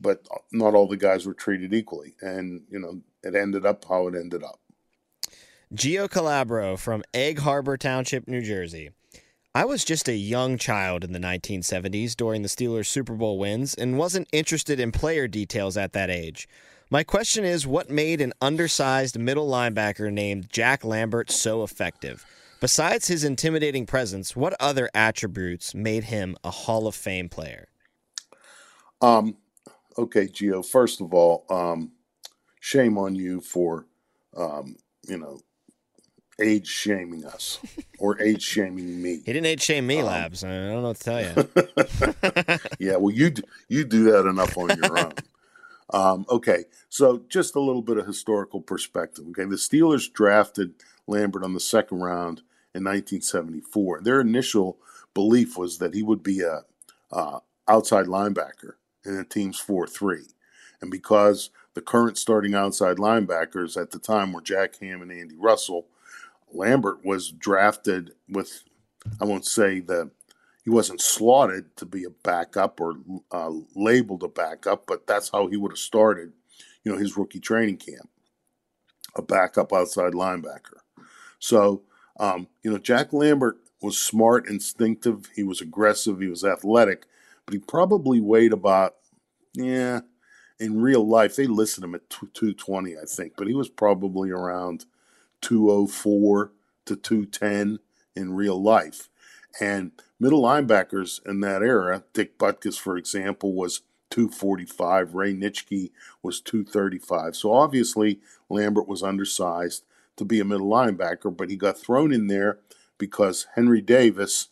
but 0.01 0.27
not 0.53 0.75
all 0.75 0.89
the 0.89 0.97
guys 0.97 1.27
were 1.27 1.35
treated 1.35 1.73
equally. 1.73 2.15
And, 2.21 2.63
you 2.69 2.79
know, 2.79 3.03
it 3.23 3.35
ended 3.35 3.65
up 3.65 3.85
how 3.85 4.09
it 4.09 4.15
ended 4.15 4.43
up. 4.43 4.61
Gio 5.75 6.09
Calabro 6.09 6.79
from 6.79 7.03
Egg 7.13 7.41
Harbor 7.41 7.77
Township, 7.77 8.29
New 8.29 8.43
Jersey. 8.43 8.91
I 9.57 9.65
was 9.65 9.85
just 9.85 10.09
a 10.09 10.17
young 10.17 10.59
child 10.59 11.05
in 11.05 11.13
the 11.13 11.21
1970s 11.21 12.17
during 12.17 12.43
the 12.43 12.49
Steelers' 12.49 12.87
Super 12.87 13.15
Bowl 13.15 13.39
wins 13.39 13.73
and 13.73 13.97
wasn't 13.97 14.27
interested 14.33 14.81
in 14.81 14.91
player 14.91 15.29
details 15.29 15.77
at 15.77 15.93
that 15.93 16.11
age. 16.11 16.49
My 16.91 17.05
question 17.05 17.45
is 17.45 17.65
what 17.65 17.89
made 17.89 18.21
an 18.21 18.33
undersized 18.41 19.17
middle 19.17 19.49
linebacker 19.49 20.13
named 20.13 20.51
Jack 20.51 20.85
Lambert 20.85 21.31
so 21.31 21.63
effective? 21.63 22.27
Besides 22.59 23.07
his 23.07 23.23
intimidating 23.23 23.87
presence, 23.87 24.35
what 24.35 24.57
other 24.59 24.91
attributes 24.93 25.73
made 25.73 26.03
him 26.03 26.35
a 26.43 26.51
Hall 26.51 26.89
of 26.89 26.97
Fame 26.97 27.29
player? 27.29 27.69
Um, 29.01 29.37
okay, 29.97 30.27
Gio. 30.27 30.67
First 30.67 31.01
of 31.01 31.15
all, 31.15 31.47
um, 31.49 31.93
shame 32.59 32.99
on 32.99 33.15
you 33.15 33.41
for, 33.41 33.87
um, 34.37 34.75
you 35.07 35.17
know, 35.17 35.39
age 36.41 36.67
shaming 36.67 37.25
us 37.25 37.59
or 37.99 38.21
age 38.23 38.43
shaming 38.43 39.03
me. 39.03 39.23
He 39.25 39.33
didn't 39.33 39.47
age 39.47 39.63
shame 39.63 39.87
me, 39.87 40.01
um, 40.01 40.07
Labs. 40.07 40.45
I 40.45 40.49
don't 40.49 40.83
know 40.83 40.89
what 40.89 40.97
to 40.97 41.05
tell 41.05 41.23
you. 41.23 42.59
yeah, 42.79 42.97
well, 42.97 43.15
you 43.15 43.33
you 43.69 43.85
do 43.85 44.05
that 44.11 44.27
enough 44.27 44.57
on 44.57 44.77
your 44.77 44.99
own. 44.99 45.13
Um, 45.93 46.27
okay, 46.29 46.65
so 46.89 47.23
just 47.29 47.55
a 47.55 47.61
little 47.61 47.83
bit 47.83 47.99
of 47.99 48.07
historical 48.07 48.61
perspective. 48.61 49.27
Okay, 49.29 49.45
the 49.45 49.57
Steelers 49.57 50.13
drafted 50.13 50.75
Lambert 51.07 51.45
on 51.45 51.55
the 51.55 51.61
second 51.61 51.99
round 51.99 52.39
in 52.75 52.83
1974. 52.85 54.01
Their 54.03 54.21
initial 54.21 54.79
belief 55.13 55.57
was 55.57 55.79
that 55.79 55.95
he 55.95 56.03
would 56.03 56.23
be 56.23 56.41
a 56.41 56.63
uh, 57.13 57.41
outside 57.69 58.07
linebacker 58.07 58.73
in 59.05 59.17
the 59.17 59.25
team's 59.25 59.63
4-3, 59.63 60.33
and 60.81 60.91
because 60.91 61.51
the 61.75 61.83
current 61.83 62.17
starting 62.19 62.55
outside 62.55 62.97
linebackers 62.97 63.81
at 63.81 63.91
the 63.91 63.99
time 63.99 64.33
were 64.33 64.41
Jack 64.41 64.81
Ham 64.81 65.03
and 65.03 65.13
Andy 65.13 65.37
Russell, 65.37 65.87
Lambert 66.55 67.05
was 67.05 67.31
drafted 67.31 68.13
with, 68.29 68.65
I 69.21 69.25
won't 69.25 69.47
say 69.47 69.81
the 69.81 70.11
he 70.65 70.71
wasn't 70.71 71.03
slotted 71.03 71.77
to 71.77 71.85
be 71.85 72.05
a 72.05 72.11
backup 72.11 72.81
or 72.81 72.95
uh, 73.31 73.51
labeled 73.77 74.23
a 74.23 74.29
backup, 74.29 74.87
but 74.87 75.07
that's 75.07 75.29
how 75.29 75.47
he 75.47 75.59
would 75.59 75.73
have 75.73 75.79
started, 75.79 76.33
you 76.83 76.91
know, 76.91 76.97
his 76.97 77.19
rookie 77.19 77.39
training 77.39 77.77
camp, 77.77 78.09
a 79.15 79.21
backup 79.21 79.75
outside 79.75 80.15
linebacker. 80.15 80.79
So, 81.39 81.83
um, 82.19 82.49
you 82.63 82.71
know, 82.71 82.79
Jack 82.79 83.13
Lambert 83.13 83.59
was 83.83 83.99
smart, 83.99 84.49
instinctive. 84.49 85.29
He 85.37 85.43
was 85.43 85.61
aggressive. 85.61 86.21
He 86.21 86.29
was 86.29 86.45
athletic, 86.45 87.05
but 87.45 87.53
he 87.53 87.59
probably 87.59 88.21
weighed 88.21 88.55
about, 88.55 88.95
yeah, 89.53 90.01
in 90.59 90.81
real 90.81 91.07
life 91.07 91.37
they 91.37 91.47
listed 91.47 91.85
him 91.85 91.95
at 91.95 92.09
220, 92.09 92.97
I 92.97 93.05
think, 93.07 93.35
but 93.37 93.49
he 93.49 93.55
was 93.55 93.69
probably 93.69 94.31
around 94.31 94.87
204 95.45 96.53
to 96.87 96.97
210 96.97 97.79
in 98.17 98.35
real 98.35 98.61
life. 98.61 99.11
And 99.61 99.93
middle 100.19 100.43
linebackers 100.43 101.25
in 101.27 101.41
that 101.41 101.63
era, 101.63 102.03
Dick 102.15 102.39
Butkus, 102.39 102.79
for 102.79 102.97
example, 102.97 103.53
was 103.53 103.83
245. 104.11 105.15
Ray 105.15 105.35
Nitschke 105.35 105.91
was 106.23 106.41
235. 106.41 107.37
So 107.37 107.53
obviously, 107.53 108.21
Lambert 108.49 108.89
was 108.89 109.03
undersized 109.03 109.85
to 110.17 110.25
be 110.25 110.41
a 110.41 110.45
middle 110.45 110.71
linebacker, 110.71 111.37
but 111.37 111.51
he 111.51 111.57
got 111.57 111.79
thrown 111.79 112.13
in 112.13 112.29
there 112.29 112.59
because 112.97 113.47
Henry 113.55 113.83
Davis, 113.83 114.49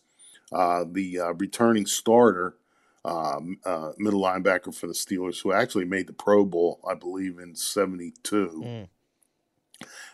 uh, 0.51 0.85
the 0.89 1.19
uh, 1.19 1.33
returning 1.33 1.85
starter, 1.87 2.55
um, 3.03 3.57
uh, 3.65 3.93
middle 3.97 4.21
linebacker 4.21 4.73
for 4.73 4.87
the 4.87 4.93
Steelers, 4.93 5.41
who 5.41 5.51
actually 5.51 5.85
made 5.85 6.07
the 6.07 6.13
Pro 6.13 6.45
Bowl, 6.45 6.79
I 6.87 6.93
believe, 6.93 7.39
in 7.39 7.55
72, 7.55 8.63
mm. 8.63 8.87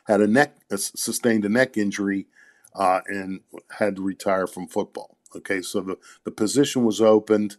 Had 0.09 0.21
a 0.21 0.27
neck, 0.27 0.55
sustained 0.75 1.45
a 1.45 1.49
neck 1.49 1.77
injury 1.77 2.25
uh, 2.73 3.01
and 3.05 3.41
had 3.77 3.95
to 3.95 4.01
retire 4.01 4.47
from 4.47 4.67
football. 4.67 5.17
Okay, 5.35 5.61
so 5.61 5.81
the, 5.81 5.97
the 6.23 6.31
position 6.31 6.83
was 6.83 6.99
opened. 6.99 7.57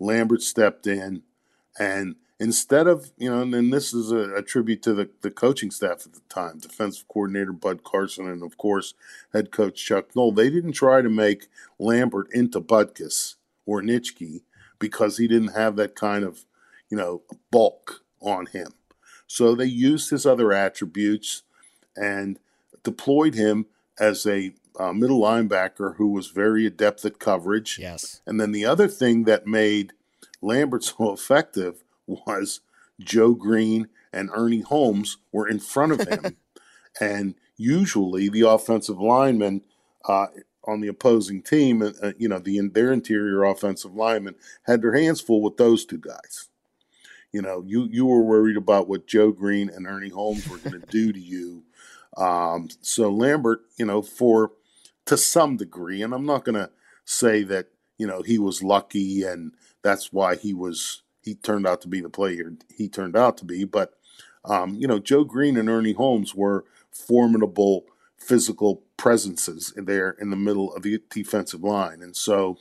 Lambert 0.00 0.40
stepped 0.40 0.86
in, 0.86 1.22
and 1.78 2.16
instead 2.40 2.86
of, 2.86 3.12
you 3.18 3.30
know, 3.30 3.42
and, 3.42 3.54
and 3.54 3.72
this 3.72 3.92
is 3.92 4.10
a, 4.10 4.34
a, 4.36 4.42
tribute 4.42 4.82
to 4.82 4.94
the, 4.94 5.10
the 5.20 5.30
coaching 5.30 5.70
staff 5.70 6.06
at 6.06 6.14
the 6.14 6.22
time 6.30 6.58
defensive 6.58 7.06
coordinator 7.06 7.52
Bud 7.52 7.84
Carson, 7.84 8.26
and 8.26 8.42
of 8.42 8.56
course, 8.56 8.94
head 9.34 9.52
coach 9.52 9.84
Chuck 9.84 10.16
Noll. 10.16 10.32
They 10.32 10.48
didn't 10.48 10.72
try 10.72 11.02
to 11.02 11.10
make 11.10 11.48
Lambert 11.78 12.28
into 12.32 12.62
Butkus 12.62 13.34
or 13.66 13.82
Nitschke 13.82 14.40
because 14.78 15.18
he 15.18 15.28
didn't 15.28 15.54
have 15.54 15.76
that 15.76 15.94
kind 15.94 16.24
of, 16.24 16.46
you 16.88 16.96
know, 16.96 17.22
bulk 17.50 18.02
on 18.22 18.46
him. 18.46 18.68
So 19.26 19.54
they 19.54 19.66
used 19.66 20.10
his 20.10 20.24
other 20.24 20.52
attributes 20.52 21.42
and 21.96 22.38
deployed 22.82 23.34
him 23.34 23.66
as 23.98 24.26
a 24.26 24.52
uh, 24.78 24.92
middle 24.92 25.20
linebacker 25.20 25.96
who 25.96 26.08
was 26.08 26.28
very 26.28 26.66
adept 26.66 27.04
at 27.04 27.18
coverage. 27.18 27.78
Yes. 27.78 28.20
And 28.26 28.40
then 28.40 28.52
the 28.52 28.64
other 28.64 28.88
thing 28.88 29.24
that 29.24 29.46
made 29.46 29.92
Lambert 30.40 30.84
so 30.84 31.12
effective 31.12 31.84
was 32.06 32.60
Joe 33.00 33.34
Greene 33.34 33.88
and 34.12 34.30
Ernie 34.34 34.60
Holmes 34.60 35.18
were 35.30 35.48
in 35.48 35.58
front 35.58 35.92
of 35.92 36.08
him. 36.08 36.36
and 37.00 37.34
usually 37.56 38.28
the 38.28 38.42
offensive 38.42 39.00
linemen 39.00 39.62
uh, 40.04 40.26
on 40.64 40.80
the 40.80 40.88
opposing 40.88 41.42
team, 41.42 41.82
uh, 41.82 41.90
uh, 42.02 42.12
you 42.18 42.28
know, 42.28 42.38
the 42.38 42.60
their 42.68 42.92
interior 42.92 43.44
offensive 43.44 43.94
linemen 43.94 44.34
had 44.64 44.82
their 44.82 44.94
hands 44.94 45.20
full 45.20 45.42
with 45.42 45.56
those 45.56 45.84
two 45.84 45.98
guys. 45.98 46.48
You 47.32 47.40
know, 47.40 47.64
you 47.66 47.88
you 47.90 48.04
were 48.04 48.22
worried 48.22 48.56
about 48.56 48.88
what 48.88 49.06
Joe 49.06 49.32
Greene 49.32 49.70
and 49.70 49.86
Ernie 49.86 50.10
Holmes 50.10 50.46
were 50.48 50.58
going 50.58 50.80
to 50.80 50.86
do 50.86 51.12
to 51.12 51.20
you 51.20 51.64
um, 52.16 52.68
so 52.80 53.10
Lambert, 53.10 53.62
you 53.76 53.86
know, 53.86 54.02
for 54.02 54.52
to 55.06 55.16
some 55.16 55.56
degree, 55.56 56.02
and 56.02 56.14
I'm 56.14 56.26
not 56.26 56.44
going 56.44 56.56
to 56.56 56.70
say 57.04 57.42
that 57.44 57.68
you 57.98 58.06
know 58.06 58.22
he 58.22 58.38
was 58.38 58.62
lucky 58.62 59.22
and 59.24 59.52
that's 59.82 60.12
why 60.12 60.36
he 60.36 60.54
was 60.54 61.02
he 61.22 61.34
turned 61.34 61.66
out 61.66 61.80
to 61.82 61.88
be 61.88 62.00
the 62.00 62.08
player 62.08 62.52
he 62.76 62.88
turned 62.88 63.16
out 63.16 63.36
to 63.38 63.44
be, 63.44 63.64
but 63.64 63.94
Um, 64.44 64.74
you 64.74 64.88
know, 64.88 64.98
Joe 64.98 65.24
Greene 65.24 65.56
and 65.56 65.68
Ernie 65.68 65.94
Holmes 65.94 66.34
were 66.34 66.64
formidable 66.90 67.84
physical 68.16 68.82
presences 68.96 69.72
there 69.76 70.16
in 70.20 70.30
the 70.30 70.36
middle 70.36 70.74
of 70.74 70.82
the 70.82 71.00
defensive 71.10 71.62
line. 71.62 72.02
And 72.02 72.16
so, 72.16 72.58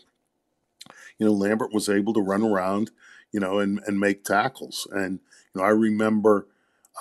you 1.18 1.26
know, 1.26 1.34
Lambert 1.34 1.74
was 1.74 1.90
able 1.90 2.14
to 2.14 2.22
run 2.22 2.44
around, 2.44 2.92
you 3.32 3.40
know, 3.40 3.58
and, 3.60 3.82
and 3.88 4.00
make 4.00 4.24
tackles. 4.24 4.88
And, 4.92 5.22
you 5.54 5.62
know, 5.62 5.64
I 5.66 5.72
remember, 5.72 6.46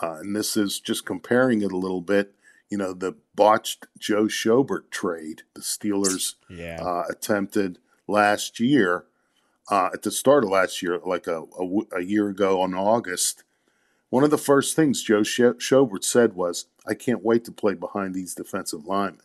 uh, 0.01 0.19
and 0.21 0.35
this 0.35 0.57
is 0.57 0.81
just 0.81 1.05
comparing 1.05 1.61
it 1.63 1.73
a 1.73 1.83
little 1.85 2.01
bit, 2.01 2.35
you 2.71 2.79
know, 2.79 2.93
the 2.95 3.15
botched 3.35 3.87
Joe 3.99 4.25
Schobert 4.25 4.91
trade 4.91 5.43
the 5.55 5.61
Steelers 5.61 6.35
Yeah. 6.49 6.81
uh, 6.83 7.05
attempted 7.11 7.79
last 8.07 8.61
year, 8.61 9.05
uh, 9.71 9.91
at 9.93 10.03
the 10.03 10.11
start 10.11 10.45
of 10.45 10.51
last 10.51 10.81
year, 10.83 10.99
like 11.05 11.27
a 11.27 11.45
a 11.93 12.01
year 12.03 12.29
ago 12.29 12.61
on 12.63 12.75
August. 12.75 13.45
One 14.09 14.25
of 14.25 14.31
the 14.31 14.39
first 14.39 14.75
things 14.75 15.03
Joe 15.03 15.23
Scho- 15.23 15.55
Schobert 15.55 16.03
said 16.05 16.35
was, 16.35 16.67
I 16.87 16.95
can't 16.95 17.25
wait 17.25 17.45
to 17.45 17.53
play 17.53 17.75
behind 17.75 18.15
these 18.15 18.35
defensive 18.35 18.87
linemen. 18.87 19.23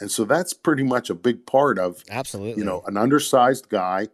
And 0.00 0.10
so 0.10 0.24
that's 0.24 0.52
pretty 0.52 0.82
much 0.82 1.10
a 1.10 1.14
big 1.14 1.46
part 1.46 1.78
of 1.78 2.02
Absolutely. 2.10 2.60
you 2.62 2.64
know, 2.64 2.82
an 2.86 2.96
undersized 2.96 3.68
guy 3.68 4.08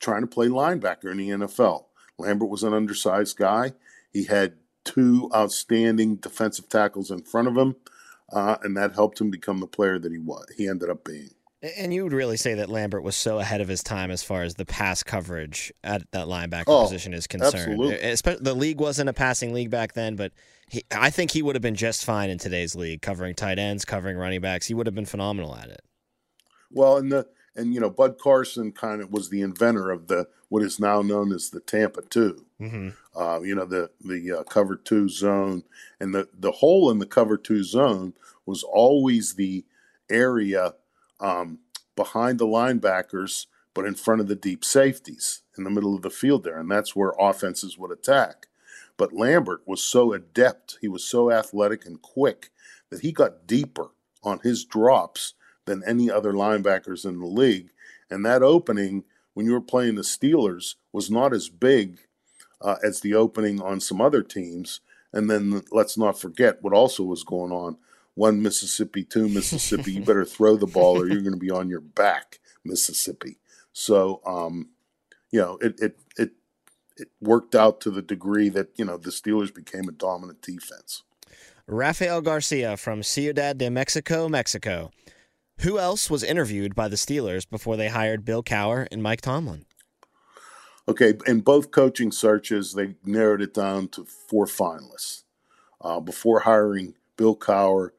trying 0.00 0.20
to 0.22 0.26
play 0.26 0.48
linebacker 0.48 1.10
in 1.10 1.16
the 1.18 1.30
NFL. 1.30 1.84
Lambert 2.18 2.48
was 2.48 2.62
an 2.62 2.72
undersized 2.74 3.36
guy. 3.36 3.72
He 4.12 4.24
had 4.24 4.54
two 4.84 5.30
outstanding 5.34 6.16
defensive 6.16 6.68
tackles 6.68 7.10
in 7.10 7.22
front 7.22 7.48
of 7.48 7.56
him, 7.56 7.76
uh, 8.32 8.56
and 8.62 8.76
that 8.76 8.94
helped 8.94 9.20
him 9.20 9.30
become 9.30 9.58
the 9.60 9.66
player 9.66 9.98
that 9.98 10.12
he 10.12 10.18
was. 10.18 10.46
He 10.56 10.68
ended 10.68 10.90
up 10.90 11.04
being. 11.04 11.30
And 11.78 11.94
you 11.94 12.04
would 12.04 12.12
really 12.12 12.36
say 12.36 12.52
that 12.54 12.68
Lambert 12.68 13.02
was 13.02 13.16
so 13.16 13.38
ahead 13.38 13.62
of 13.62 13.68
his 13.68 13.82
time 13.82 14.10
as 14.10 14.22
far 14.22 14.42
as 14.42 14.56
the 14.56 14.66
pass 14.66 15.02
coverage 15.02 15.72
at 15.82 16.02
that 16.12 16.26
linebacker 16.26 16.64
Oh, 16.66 16.82
position 16.82 17.14
is 17.14 17.26
concerned. 17.26 17.80
absolutely. 17.80 18.36
The 18.42 18.54
league 18.54 18.78
wasn't 18.78 19.08
a 19.08 19.14
passing 19.14 19.54
league 19.54 19.70
back 19.70 19.94
then, 19.94 20.14
but 20.14 20.32
he, 20.68 20.84
I 20.94 21.08
think 21.08 21.30
he 21.30 21.40
would 21.40 21.54
have 21.54 21.62
been 21.62 21.74
just 21.74 22.04
fine 22.04 22.28
in 22.28 22.36
today's 22.36 22.74
league, 22.76 23.00
covering 23.00 23.34
tight 23.34 23.58
ends, 23.58 23.86
covering 23.86 24.18
running 24.18 24.42
backs. 24.42 24.66
He 24.66 24.74
would 24.74 24.86
have 24.86 24.94
been 24.94 25.06
phenomenal 25.06 25.56
at 25.56 25.70
it. 25.70 25.80
Well, 26.70 26.98
and 26.98 27.10
the 27.10 27.26
and 27.56 27.74
you 27.74 27.80
know 27.80 27.90
Bud 27.90 28.18
Carson 28.18 28.72
kind 28.72 29.00
of 29.00 29.12
was 29.12 29.28
the 29.28 29.42
inventor 29.42 29.90
of 29.90 30.08
the 30.08 30.28
what 30.48 30.62
is 30.62 30.78
now 30.78 31.02
known 31.02 31.32
as 31.32 31.50
the 31.50 31.60
Tampa 31.60 32.02
Two. 32.02 32.44
Mm-hmm. 32.60 32.90
uh, 33.20 33.40
you 33.40 33.54
know 33.54 33.64
the 33.66 33.90
the 34.00 34.38
uh, 34.40 34.42
cover 34.44 34.76
two 34.76 35.08
zone 35.08 35.64
and 36.00 36.14
the 36.14 36.28
the 36.38 36.52
hole 36.52 36.90
in 36.90 36.98
the 36.98 37.06
cover 37.06 37.36
two 37.36 37.64
zone 37.64 38.14
was 38.46 38.62
always 38.62 39.34
the 39.34 39.64
area 40.08 40.74
um, 41.20 41.58
behind 41.96 42.38
the 42.38 42.46
linebackers 42.46 43.46
but 43.74 43.84
in 43.84 43.94
front 43.96 44.20
of 44.20 44.28
the 44.28 44.36
deep 44.36 44.64
safeties 44.64 45.42
in 45.58 45.64
the 45.64 45.70
middle 45.70 45.96
of 45.96 46.02
the 46.02 46.10
field 46.10 46.44
there 46.44 46.58
and 46.58 46.70
that's 46.70 46.94
where 46.94 47.12
offenses 47.18 47.76
would 47.76 47.90
attack 47.90 48.46
but 48.96 49.12
lambert 49.12 49.60
was 49.66 49.82
so 49.82 50.12
adept 50.12 50.78
he 50.80 50.88
was 50.88 51.04
so 51.04 51.30
athletic 51.30 51.84
and 51.84 52.00
quick 52.00 52.50
that 52.88 53.00
he 53.00 53.10
got 53.12 53.46
deeper 53.48 53.88
on 54.22 54.38
his 54.44 54.64
drops 54.64 55.34
than 55.66 55.82
any 55.86 56.10
other 56.10 56.32
linebackers 56.32 57.04
in 57.04 57.18
the 57.20 57.26
league 57.26 57.70
and 58.10 58.24
that 58.24 58.42
opening 58.42 59.04
when 59.34 59.46
you 59.46 59.52
were 59.52 59.60
playing 59.60 59.96
the 59.96 60.02
steelers 60.02 60.76
was 60.92 61.10
not 61.10 61.32
as 61.32 61.48
big 61.48 61.98
uh, 62.60 62.76
as 62.84 63.00
the 63.00 63.14
opening 63.14 63.60
on 63.60 63.80
some 63.80 64.00
other 64.00 64.22
teams. 64.22 64.80
And 65.12 65.30
then 65.30 65.62
let's 65.70 65.98
not 65.98 66.18
forget 66.18 66.62
what 66.62 66.72
also 66.72 67.02
was 67.02 67.24
going 67.24 67.52
on. 67.52 67.76
One 68.14 68.42
Mississippi, 68.42 69.04
two 69.04 69.28
Mississippi. 69.28 69.92
you 69.92 70.02
better 70.02 70.24
throw 70.24 70.56
the 70.56 70.66
ball 70.66 71.00
or 71.00 71.08
you're 71.08 71.22
going 71.22 71.34
to 71.34 71.38
be 71.38 71.50
on 71.50 71.68
your 71.68 71.80
back, 71.80 72.38
Mississippi. 72.64 73.38
So, 73.72 74.20
um, 74.24 74.68
you 75.32 75.40
know, 75.40 75.58
it, 75.60 75.80
it 75.80 75.98
it 76.16 76.32
it 76.96 77.08
worked 77.20 77.56
out 77.56 77.80
to 77.80 77.90
the 77.90 78.02
degree 78.02 78.48
that 78.50 78.68
you 78.76 78.84
know 78.84 78.96
the 78.96 79.10
Steelers 79.10 79.52
became 79.52 79.88
a 79.88 79.92
dominant 79.92 80.42
defense. 80.42 81.02
Rafael 81.66 82.20
Garcia 82.20 82.76
from 82.76 83.02
Ciudad 83.02 83.58
de 83.58 83.68
Mexico, 83.68 84.28
Mexico. 84.28 84.92
Who 85.60 85.78
else 85.78 86.10
was 86.10 86.22
interviewed 86.22 86.74
by 86.74 86.88
the 86.88 86.96
Steelers 86.96 87.48
before 87.48 87.76
they 87.76 87.88
hired 87.88 88.24
Bill 88.24 88.42
Cowher 88.42 88.86
and 88.90 89.02
Mike 89.02 89.20
Tomlin? 89.20 89.64
Okay, 90.86 91.14
in 91.26 91.40
both 91.40 91.70
coaching 91.70 92.12
searches, 92.12 92.74
they 92.74 92.96
narrowed 93.04 93.40
it 93.40 93.54
down 93.54 93.88
to 93.88 94.04
four 94.04 94.44
finalists. 94.44 95.22
Uh, 95.80 96.00
before 96.00 96.40
hiring 96.40 96.94
Bill 97.16 97.36
Cowher, 97.36 97.90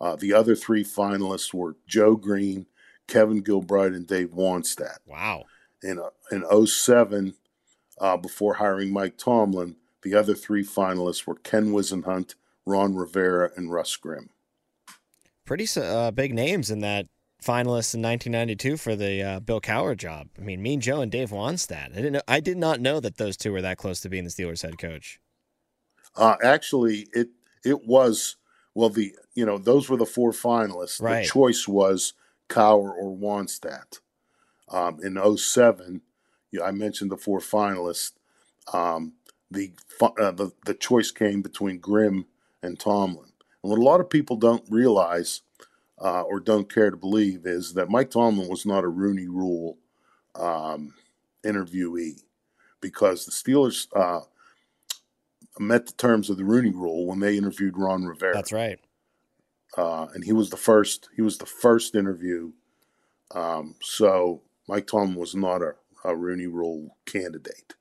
uh, 0.00 0.16
the 0.16 0.32
other 0.32 0.56
three 0.56 0.82
finalists 0.82 1.54
were 1.54 1.76
Joe 1.86 2.16
Greene, 2.16 2.66
Kevin 3.06 3.42
Gilbride, 3.44 3.94
and 3.94 4.06
Dave 4.06 4.30
Wannstedt. 4.30 4.98
Wow. 5.06 5.44
In, 5.82 6.00
uh, 6.00 6.10
in 6.32 6.66
07, 6.66 7.34
uh, 8.00 8.16
before 8.16 8.54
hiring 8.54 8.92
Mike 8.92 9.16
Tomlin, 9.16 9.76
the 10.02 10.14
other 10.16 10.34
three 10.34 10.64
finalists 10.64 11.26
were 11.26 11.36
Ken 11.36 11.70
Whisenhunt, 11.70 12.34
Ron 12.66 12.96
Rivera, 12.96 13.50
and 13.56 13.72
Russ 13.72 13.94
Grimm. 13.94 14.30
Pretty 15.44 15.66
uh, 15.80 16.10
big 16.12 16.34
names 16.34 16.70
in 16.70 16.80
that 16.80 17.06
finalists 17.42 17.94
in 17.94 18.02
1992 18.02 18.76
for 18.76 18.94
the 18.94 19.22
uh, 19.22 19.40
Bill 19.40 19.60
Cowher 19.60 19.96
job. 19.96 20.28
I 20.38 20.42
mean, 20.42 20.62
Mean 20.62 20.80
Joe 20.80 21.00
and 21.00 21.10
Dave 21.10 21.30
Wannstedt. 21.30 21.92
I 21.92 21.96
didn't 21.96 22.12
know, 22.12 22.22
I 22.28 22.40
did 22.40 22.56
not 22.56 22.80
know 22.80 23.00
that 23.00 23.16
those 23.16 23.36
two 23.36 23.52
were 23.52 23.62
that 23.62 23.78
close 23.78 24.00
to 24.00 24.08
being 24.08 24.24
the 24.24 24.30
Steelers 24.30 24.62
head 24.62 24.78
coach. 24.78 25.20
Uh, 26.14 26.36
actually, 26.42 27.08
it 27.12 27.30
it 27.64 27.86
was 27.86 28.36
well 28.74 28.90
the 28.90 29.14
you 29.34 29.46
know 29.46 29.58
those 29.58 29.88
were 29.88 29.96
the 29.96 30.06
four 30.06 30.32
finalists. 30.32 31.00
Right. 31.00 31.22
The 31.22 31.28
choice 31.28 31.66
was 31.66 32.14
Cowher 32.48 32.92
or 32.94 33.16
Wannstedt. 33.16 34.00
Um, 34.68 35.00
in 35.02 35.18
07, 35.36 36.00
yeah, 36.50 36.62
I 36.62 36.70
mentioned 36.70 37.10
the 37.10 37.16
four 37.16 37.40
finalists. 37.40 38.12
Um, 38.72 39.14
the, 39.50 39.72
uh, 40.00 40.30
the 40.30 40.52
the 40.64 40.74
choice 40.74 41.10
came 41.10 41.42
between 41.42 41.78
Grimm 41.78 42.26
and 42.62 42.78
Tomlin. 42.78 43.31
And 43.62 43.70
what 43.70 43.78
a 43.78 43.82
lot 43.82 44.00
of 44.00 44.10
people 44.10 44.36
don't 44.36 44.64
realize 44.68 45.42
uh, 46.00 46.22
or 46.22 46.40
don't 46.40 46.72
care 46.72 46.90
to 46.90 46.96
believe 46.96 47.46
is 47.46 47.74
that 47.74 47.88
Mike 47.88 48.10
Tomlin 48.10 48.48
was 48.48 48.66
not 48.66 48.84
a 48.84 48.88
Rooney 48.88 49.28
Rule 49.28 49.78
um, 50.34 50.94
interviewee 51.44 52.20
because 52.80 53.24
the 53.24 53.30
Steelers 53.30 53.86
uh, 53.94 54.24
met 55.58 55.86
the 55.86 55.92
terms 55.92 56.28
of 56.28 56.36
the 56.36 56.44
Rooney 56.44 56.70
Rule 56.72 57.06
when 57.06 57.20
they 57.20 57.36
interviewed 57.36 57.78
Ron 57.78 58.04
Rivera, 58.04 58.34
That's 58.34 58.52
right. 58.52 58.80
uh, 59.76 60.08
and 60.14 60.24
he 60.24 60.32
was 60.32 60.50
the 60.50 60.56
first. 60.56 61.08
He 61.14 61.22
was 61.22 61.38
the 61.38 61.46
first 61.46 61.94
interview. 61.94 62.52
Um, 63.34 63.76
so 63.80 64.42
Mike 64.68 64.86
Tomlin 64.88 65.14
was 65.14 65.34
not 65.34 65.62
a, 65.62 65.74
a 66.04 66.16
Rooney 66.16 66.46
Rule 66.46 66.96
candidate. 67.06 67.74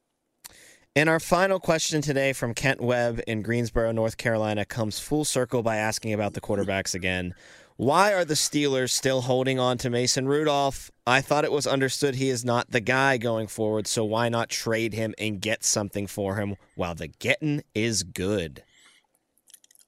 And 0.93 1.07
our 1.07 1.21
final 1.21 1.57
question 1.57 2.01
today 2.01 2.33
from 2.33 2.53
Kent 2.53 2.81
Webb 2.81 3.21
in 3.25 3.43
Greensboro, 3.43 3.93
North 3.93 4.17
Carolina, 4.17 4.65
comes 4.65 4.99
full 4.99 5.23
circle 5.23 5.63
by 5.63 5.77
asking 5.77 6.11
about 6.11 6.33
the 6.33 6.41
quarterbacks 6.41 6.93
again. 6.93 7.33
Why 7.77 8.13
are 8.13 8.25
the 8.25 8.33
Steelers 8.33 8.89
still 8.89 9.21
holding 9.21 9.57
on 9.57 9.77
to 9.77 9.89
Mason 9.89 10.27
Rudolph? 10.27 10.91
I 11.07 11.21
thought 11.21 11.45
it 11.45 11.51
was 11.53 11.65
understood 11.65 12.15
he 12.15 12.27
is 12.27 12.43
not 12.43 12.71
the 12.71 12.81
guy 12.81 13.15
going 13.15 13.47
forward, 13.47 13.87
so 13.87 14.03
why 14.03 14.27
not 14.27 14.49
trade 14.49 14.93
him 14.93 15.15
and 15.17 15.39
get 15.39 15.63
something 15.63 16.07
for 16.07 16.35
him 16.35 16.57
while 16.75 16.93
the 16.93 17.07
getting 17.07 17.63
is 17.73 18.03
good? 18.03 18.61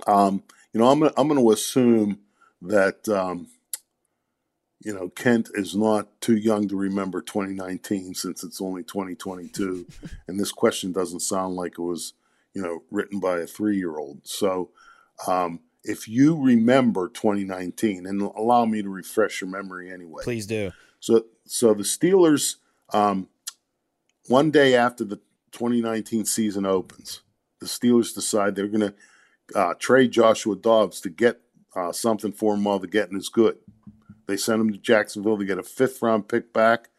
Um, 0.08 0.42
you 0.72 0.80
know, 0.80 0.88
I'm 0.88 1.00
gonna, 1.02 1.14
I'm 1.18 1.28
going 1.28 1.40
to 1.40 1.52
assume 1.52 2.20
that 2.62 3.10
um, 3.10 3.48
you 4.84 4.94
know 4.94 5.10
Kent 5.10 5.50
is 5.54 5.76
not 5.76 6.08
too 6.22 6.36
young 6.36 6.68
to 6.68 6.76
remember 6.76 7.22
2019 7.22 8.14
since 8.14 8.44
it's 8.44 8.62
only 8.62 8.84
2022, 8.84 9.86
and 10.28 10.40
this 10.40 10.52
question 10.52 10.92
doesn't 10.92 11.22
sound 11.22 11.56
like 11.56 11.74
it 11.74 11.82
was 11.82 12.14
you 12.54 12.62
know 12.62 12.84
written 12.92 13.20
by 13.20 13.40
a 13.40 13.48
three 13.48 13.78
year 13.78 13.98
old. 13.98 14.22
So, 14.24 14.70
um, 15.28 15.62
if 15.84 16.08
you 16.08 16.42
remember 16.42 17.10
2019, 17.10 18.06
and 18.06 18.22
allow 18.22 18.66
me 18.66 18.82
to 18.82 18.90
refresh 18.90 19.42
your 19.42 19.50
memory 19.50 19.92
anyway. 19.92 20.24
Please 20.24 20.46
do. 20.46 20.72
So, 21.00 21.26
so 21.46 21.74
the 21.74 21.84
Steelers, 21.84 22.56
um, 22.94 23.28
one 24.28 24.52
day 24.52 24.76
after 24.76 25.04
the 25.04 25.18
2019 25.52 26.26
season 26.26 26.66
opens, 26.66 27.22
the 27.60 27.66
Steelers 27.66 28.14
decide 28.14 28.56
they're 28.56 28.68
going 28.68 28.94
to 28.94 28.94
uh, 29.56 29.74
trade 29.78 30.12
Joshua 30.12 30.56
Dobbs 30.56 31.02
to 31.02 31.10
get 31.10 31.42
uh, 31.76 31.92
something 31.92 32.32
for 32.32 32.54
him 32.54 32.64
while 32.64 32.80
the 32.80 32.88
getting 32.88 33.18
is 33.18 33.30
good. 33.30 33.58
They 34.26 34.38
send 34.38 34.62
him 34.62 34.72
to 34.72 34.78
Jacksonville 34.78 35.38
to 35.38 35.46
get 35.46 35.60
a 35.60 35.64
fifth 35.64 36.02
round 36.02 36.28
pick 36.28 36.54
back. 36.54 36.90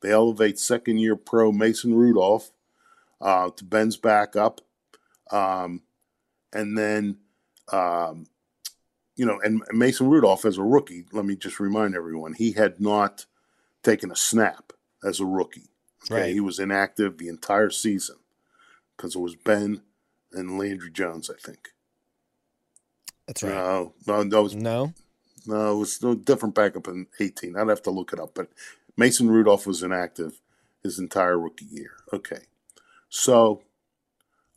They 0.00 0.12
elevate 0.12 0.58
second 0.58 0.98
year 0.98 1.16
pro 1.16 1.50
Mason 1.50 1.94
Rudolph 1.94 2.50
uh, 3.20 3.50
to 3.50 3.64
Ben's 3.64 3.96
backup. 3.96 4.60
Um, 5.30 5.82
and 6.52 6.78
then, 6.78 7.18
um, 7.72 8.26
you 9.16 9.26
know, 9.26 9.40
and 9.42 9.62
Mason 9.72 10.08
Rudolph 10.08 10.44
as 10.44 10.58
a 10.58 10.62
rookie, 10.62 11.04
let 11.12 11.24
me 11.24 11.36
just 11.36 11.60
remind 11.60 11.94
everyone, 11.94 12.32
he 12.32 12.52
had 12.52 12.80
not 12.80 13.26
taken 13.82 14.10
a 14.10 14.16
snap 14.16 14.72
as 15.04 15.20
a 15.20 15.24
rookie. 15.24 15.70
Okay? 16.04 16.22
Right. 16.22 16.32
He 16.32 16.40
was 16.40 16.58
inactive 16.58 17.18
the 17.18 17.28
entire 17.28 17.70
season 17.70 18.16
because 18.96 19.16
it 19.16 19.20
was 19.20 19.34
Ben 19.34 19.82
and 20.32 20.58
Landry 20.58 20.90
Jones, 20.90 21.28
I 21.30 21.38
think. 21.38 21.70
That's 23.26 23.42
right. 23.42 23.52
No, 23.52 23.92
no, 24.06 24.20
it 24.20 24.42
was, 24.42 24.54
No? 24.54 24.94
No, 25.48 25.72
it 25.72 25.78
was 25.78 26.02
a 26.02 26.14
different 26.14 26.54
backup 26.54 26.88
in 26.88 27.06
18. 27.18 27.56
I'd 27.56 27.68
have 27.68 27.82
to 27.82 27.90
look 27.90 28.12
it 28.12 28.20
up, 28.20 28.32
but 28.34 28.48
Mason 28.96 29.28
Rudolph 29.30 29.66
was 29.66 29.82
inactive 29.82 30.40
his 30.82 30.98
entire 30.98 31.38
rookie 31.38 31.66
year. 31.66 31.92
Okay. 32.12 32.40
So, 33.08 33.62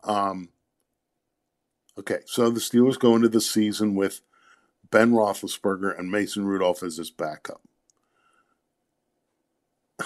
um, 0.03 0.49
Okay, 1.97 2.19
so 2.25 2.49
the 2.49 2.59
Steelers 2.59 2.97
go 2.97 3.15
into 3.15 3.27
the 3.27 3.41
season 3.41 3.95
with 3.95 4.21
Ben 4.89 5.11
Roethlisberger 5.11 5.97
and 5.97 6.09
Mason 6.09 6.45
Rudolph 6.45 6.83
as 6.83 6.97
his 6.97 7.11
backup. 7.11 7.61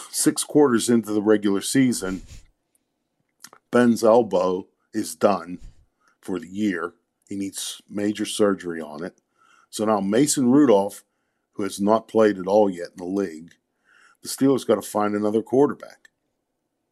Six 0.10 0.44
quarters 0.44 0.90
into 0.90 1.14
the 1.14 1.22
regular 1.22 1.62
season, 1.62 2.24
Ben's 3.72 4.04
elbow 4.04 4.68
is 4.94 5.16
done 5.16 5.60
for 6.22 6.40
the 6.40 6.50
year. 6.50 6.96
He 7.30 7.36
needs 7.36 7.82
major 7.90 8.26
surgery 8.26 8.82
on 8.82 9.04
it. 9.04 9.22
So 9.76 9.84
now 9.84 10.00
Mason 10.00 10.50
Rudolph, 10.52 11.04
who 11.56 11.64
has 11.64 11.82
not 11.82 12.08
played 12.08 12.40
at 12.40 12.48
all 12.48 12.70
yet 12.70 12.92
in 12.92 12.96
the 12.96 13.04
league, 13.04 13.56
the 14.22 14.30
Steelers 14.30 14.66
got 14.66 14.76
to 14.76 14.82
find 14.82 15.14
another 15.14 15.42
quarterback. 15.42 16.08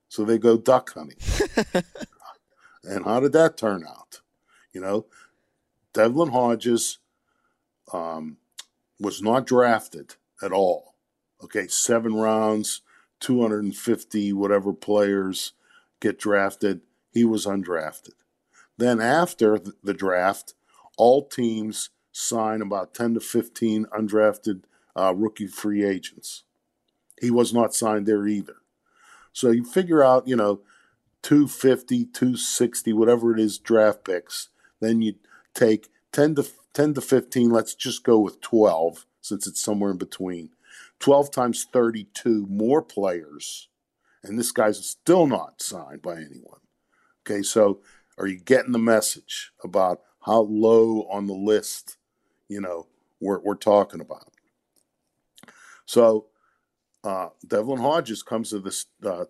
So 0.10 0.26
they 0.26 0.38
go 0.38 0.58
duck 0.58 0.92
hunting. 0.92 1.16
and 2.84 3.06
how 3.06 3.22
did 3.22 3.32
that 3.32 3.56
turn 3.56 3.86
out? 3.88 4.20
You 4.74 4.82
know, 4.82 5.06
Devlin 5.94 6.32
Hodges 6.32 6.98
um, 7.94 8.36
was 9.00 9.22
not 9.22 9.48
drafted 9.48 10.16
at 10.42 10.52
all. 10.52 10.96
Okay, 11.42 11.68
seven 11.68 12.16
rounds, 12.16 12.82
250 13.22 14.34
whatever 14.34 14.74
players 14.74 15.54
get 16.02 16.20
drafted. 16.20 16.82
He 17.14 17.24
was 17.24 17.46
undrafted. 17.46 18.16
Then 18.78 19.00
after 19.00 19.58
the 19.82 19.94
draft, 19.94 20.54
all 20.98 21.26
teams 21.26 21.90
sign 22.14 22.62
about 22.62 22.94
10 22.94 23.16
to 23.16 23.20
15 23.20 23.88
undrafted 23.88 24.62
uh, 24.96 25.14
rookie 25.14 25.48
free 25.48 25.84
agents. 25.84 26.44
He 27.20 27.30
was 27.30 27.54
not 27.54 27.74
signed 27.74 28.06
there 28.06 28.26
either. 28.26 28.58
So 29.34 29.50
you 29.52 29.66
figure 29.66 30.04
out, 30.04 30.28
you 30.28 30.36
know, 30.36 30.62
250, 31.24 32.06
260, 32.06 32.94
whatever 32.94 33.34
it 33.34 33.40
is, 33.40 33.58
draft 33.58 34.06
picks. 34.06 34.50
Then 34.80 35.02
you 35.02 35.16
take 35.54 35.90
10 36.12 36.36
to 36.36 36.48
10 36.74 36.96
to 36.96 37.02
15. 37.02 37.50
Let's 37.50 37.76
just 37.76 38.04
go 38.04 38.20
with 38.20 38.42
12 38.42 39.06
since 39.22 39.48
it's 39.48 39.62
somewhere 39.62 39.92
in 39.92 39.98
between. 39.98 40.50
12 41.00 41.32
times 41.32 41.66
32 41.72 42.48
more 42.50 42.82
players, 42.82 43.68
and 44.24 44.40
this 44.40 44.52
guy's 44.52 44.86
still 44.86 45.28
not 45.28 45.62
signed 45.62 46.02
by 46.02 46.16
anyone. 46.16 46.62
Okay, 47.22 47.42
so 47.42 47.82
are 48.18 48.28
you 48.28 48.40
getting 48.40 48.72
the 48.72 48.80
message 48.80 49.52
about 49.64 50.02
how 50.26 50.42
low 50.42 51.04
on 51.12 51.28
the 51.28 51.34
list, 51.34 51.98
you 52.48 52.62
know, 52.62 52.88
we're, 53.20 53.40
we're 53.40 53.56
talking 53.56 54.02
about? 54.02 54.32
So 55.86 56.28
uh, 57.04 57.30
Devlin 57.46 57.80
Hodges 57.80 58.24
comes 58.24 58.50
to 58.52 58.60
this 58.60 58.86
uh, 59.06 59.26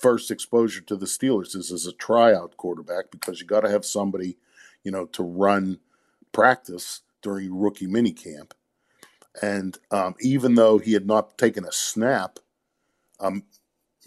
first 0.00 0.30
exposure 0.30 0.80
to 0.82 0.96
the 0.96 1.06
Steelers 1.06 1.54
is 1.54 1.70
as 1.72 1.86
a 1.86 1.92
tryout 1.92 2.56
quarterback 2.56 3.10
because 3.10 3.40
you 3.40 3.46
got 3.46 3.60
to 3.60 3.70
have 3.70 3.84
somebody, 3.84 4.36
you 4.82 4.90
know, 4.90 5.06
to 5.06 5.22
run 5.22 5.78
practice 6.32 7.02
during 7.22 7.58
rookie 7.58 7.86
minicamp. 7.86 8.52
And 9.42 9.78
um, 9.90 10.14
even 10.20 10.54
though 10.54 10.78
he 10.78 10.94
had 10.94 11.06
not 11.06 11.38
taken 11.38 11.64
a 11.64 11.72
snap, 11.72 12.38
um, 13.20 13.44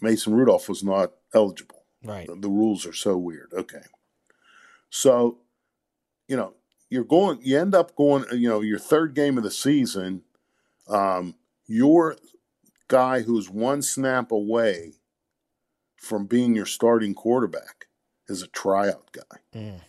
Mason 0.01 0.33
Rudolph 0.33 0.67
was 0.67 0.83
not 0.83 1.11
eligible. 1.33 1.83
Right. 2.03 2.27
The, 2.27 2.35
the 2.35 2.49
rules 2.49 2.85
are 2.85 2.93
so 2.93 3.17
weird. 3.17 3.51
Okay. 3.53 3.83
So, 4.89 5.37
you 6.27 6.35
know, 6.35 6.53
you're 6.91 7.05
going, 7.05 7.39
you 7.41 7.57
end 7.57 7.73
up 7.73 7.95
going, 7.95 8.25
you 8.33 8.49
know, 8.49 8.59
your 8.59 8.77
third 8.77 9.15
game 9.15 9.37
of 9.37 9.45
the 9.45 9.49
season, 9.49 10.23
um, 10.89 11.35
your 11.65 12.17
guy 12.89 13.21
who's 13.21 13.49
one 13.49 13.81
snap 13.81 14.29
away 14.29 14.95
from 15.95 16.25
being 16.25 16.53
your 16.53 16.65
starting 16.65 17.13
quarterback 17.13 17.85
is 18.27 18.43
a 18.43 18.47
tryout 18.47 19.09
guy. 19.13 19.37
Mm, 19.55 19.79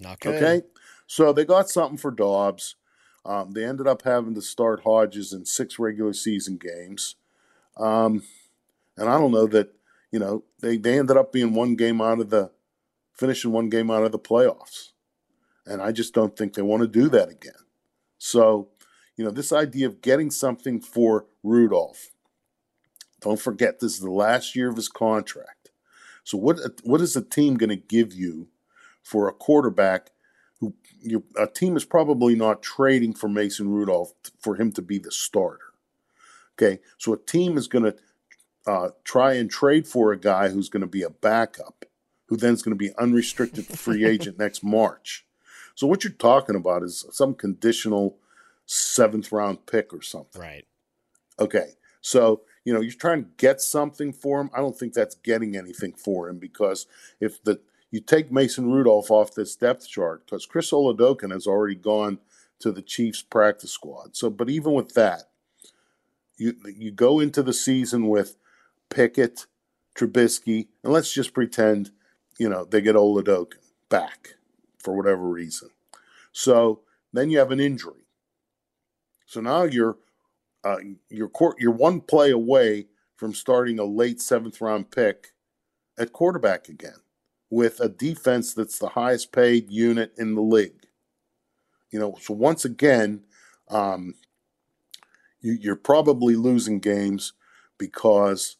not 0.00 0.18
good. 0.18 0.42
Okay. 0.42 0.66
So 1.06 1.32
they 1.32 1.44
got 1.44 1.70
something 1.70 1.96
for 1.96 2.10
Dobbs. 2.10 2.74
Um, 3.24 3.52
they 3.52 3.64
ended 3.64 3.86
up 3.86 4.02
having 4.02 4.34
to 4.34 4.42
start 4.42 4.82
Hodges 4.82 5.32
in 5.32 5.44
six 5.44 5.78
regular 5.78 6.12
season 6.12 6.58
games. 6.58 7.14
Um, 7.76 8.24
and 8.96 9.08
I 9.08 9.16
don't 9.16 9.30
know 9.30 9.46
that, 9.46 9.72
you 10.10 10.18
know, 10.18 10.42
they, 10.60 10.76
they 10.76 10.98
ended 10.98 11.16
up 11.16 11.32
being 11.32 11.54
one 11.54 11.76
game 11.76 12.00
out 12.00 12.18
of 12.18 12.30
the, 12.30 12.50
finishing 13.12 13.52
one 13.52 13.68
game 13.68 13.92
out 13.92 14.02
of 14.02 14.10
the 14.10 14.18
playoffs. 14.18 14.91
And 15.66 15.80
I 15.80 15.92
just 15.92 16.14
don't 16.14 16.36
think 16.36 16.54
they 16.54 16.62
want 16.62 16.82
to 16.82 16.88
do 16.88 17.08
that 17.10 17.28
again. 17.28 17.52
So, 18.18 18.68
you 19.16 19.24
know, 19.24 19.30
this 19.30 19.52
idea 19.52 19.86
of 19.86 20.02
getting 20.02 20.30
something 20.30 20.80
for 20.80 21.26
Rudolph, 21.42 22.10
don't 23.20 23.40
forget 23.40 23.78
this 23.78 23.94
is 23.94 24.00
the 24.00 24.10
last 24.10 24.56
year 24.56 24.68
of 24.68 24.76
his 24.76 24.88
contract. 24.88 25.70
So 26.24 26.38
what 26.38 26.58
what 26.82 27.00
is 27.00 27.14
the 27.14 27.22
team 27.22 27.56
going 27.56 27.70
to 27.70 27.76
give 27.76 28.12
you 28.12 28.48
for 29.02 29.28
a 29.28 29.32
quarterback 29.32 30.10
who 30.60 30.74
your 31.00 31.24
a 31.36 31.46
team 31.48 31.76
is 31.76 31.84
probably 31.84 32.36
not 32.36 32.62
trading 32.62 33.12
for 33.12 33.28
Mason 33.28 33.68
Rudolph 33.68 34.12
for 34.38 34.54
him 34.54 34.70
to 34.72 34.82
be 34.82 34.98
the 34.98 35.10
starter. 35.10 35.72
Okay, 36.56 36.80
so 36.98 37.12
a 37.12 37.18
team 37.18 37.58
is 37.58 37.66
going 37.66 37.84
to 37.84 37.96
uh, 38.66 38.90
try 39.02 39.32
and 39.32 39.50
trade 39.50 39.88
for 39.88 40.12
a 40.12 40.18
guy 40.18 40.48
who's 40.50 40.68
going 40.68 40.82
to 40.82 40.86
be 40.86 41.02
a 41.02 41.10
backup, 41.10 41.84
who 42.26 42.36
then 42.36 42.54
is 42.54 42.62
going 42.62 42.78
to 42.78 42.78
be 42.78 42.94
unrestricted 42.96 43.66
free 43.66 44.04
agent 44.08 44.38
next 44.38 44.62
March. 44.62 45.26
So 45.74 45.86
what 45.86 46.04
you're 46.04 46.12
talking 46.12 46.56
about 46.56 46.82
is 46.82 47.06
some 47.10 47.34
conditional 47.34 48.16
seventh 48.66 49.32
round 49.32 49.66
pick 49.66 49.92
or 49.92 50.02
something. 50.02 50.40
Right. 50.40 50.64
Okay, 51.38 51.72
so 52.00 52.42
you 52.64 52.72
know 52.72 52.80
you're 52.80 52.92
trying 52.92 53.24
to 53.24 53.30
get 53.36 53.60
something 53.60 54.12
for 54.12 54.40
him. 54.40 54.50
I 54.54 54.60
don't 54.60 54.78
think 54.78 54.92
that's 54.92 55.14
getting 55.16 55.56
anything 55.56 55.94
for 55.94 56.28
him 56.28 56.38
because 56.38 56.86
if 57.20 57.42
the 57.42 57.60
you 57.90 58.00
take 58.00 58.32
Mason 58.32 58.70
Rudolph 58.70 59.10
off 59.10 59.34
this 59.34 59.54
depth 59.54 59.88
chart 59.88 60.24
because 60.24 60.46
Chris 60.46 60.70
Oladokun 60.70 61.30
has 61.30 61.46
already 61.46 61.74
gone 61.74 62.18
to 62.60 62.72
the 62.72 62.80
Chiefs 62.80 63.22
practice 63.22 63.70
squad. 63.70 64.16
So, 64.16 64.30
but 64.30 64.48
even 64.48 64.72
with 64.72 64.94
that, 64.94 65.24
you 66.36 66.54
you 66.74 66.90
go 66.90 67.20
into 67.20 67.42
the 67.42 67.52
season 67.52 68.08
with 68.08 68.36
Pickett, 68.88 69.46
Trubisky, 69.94 70.68
and 70.82 70.92
let's 70.92 71.12
just 71.12 71.34
pretend, 71.34 71.90
you 72.38 72.48
know, 72.48 72.64
they 72.64 72.80
get 72.80 72.96
Oladokun 72.96 73.54
back 73.88 74.36
for 74.82 74.94
whatever 74.94 75.22
reason. 75.22 75.70
So 76.32 76.80
then 77.12 77.30
you 77.30 77.38
have 77.38 77.50
an 77.50 77.60
injury. 77.60 78.06
So 79.26 79.40
now 79.40 79.62
you're 79.62 79.96
uh, 80.64 80.78
you're 81.08 81.28
court, 81.28 81.56
you're 81.58 81.72
one 81.72 82.00
play 82.00 82.30
away 82.30 82.86
from 83.16 83.34
starting 83.34 83.78
a 83.78 83.84
late 83.84 84.20
seventh 84.20 84.60
round 84.60 84.90
pick 84.90 85.32
at 85.98 86.12
quarterback 86.12 86.68
again 86.68 87.00
with 87.50 87.80
a 87.80 87.88
defense 87.88 88.54
that's 88.54 88.78
the 88.78 88.90
highest 88.90 89.32
paid 89.32 89.70
unit 89.70 90.12
in 90.16 90.34
the 90.34 90.40
league. 90.40 90.86
You 91.90 91.98
know, 91.98 92.16
so 92.20 92.32
once 92.32 92.64
again, 92.64 93.24
um, 93.68 94.14
you, 95.40 95.58
you're 95.60 95.76
probably 95.76 96.36
losing 96.36 96.78
games 96.78 97.34
because 97.78 98.56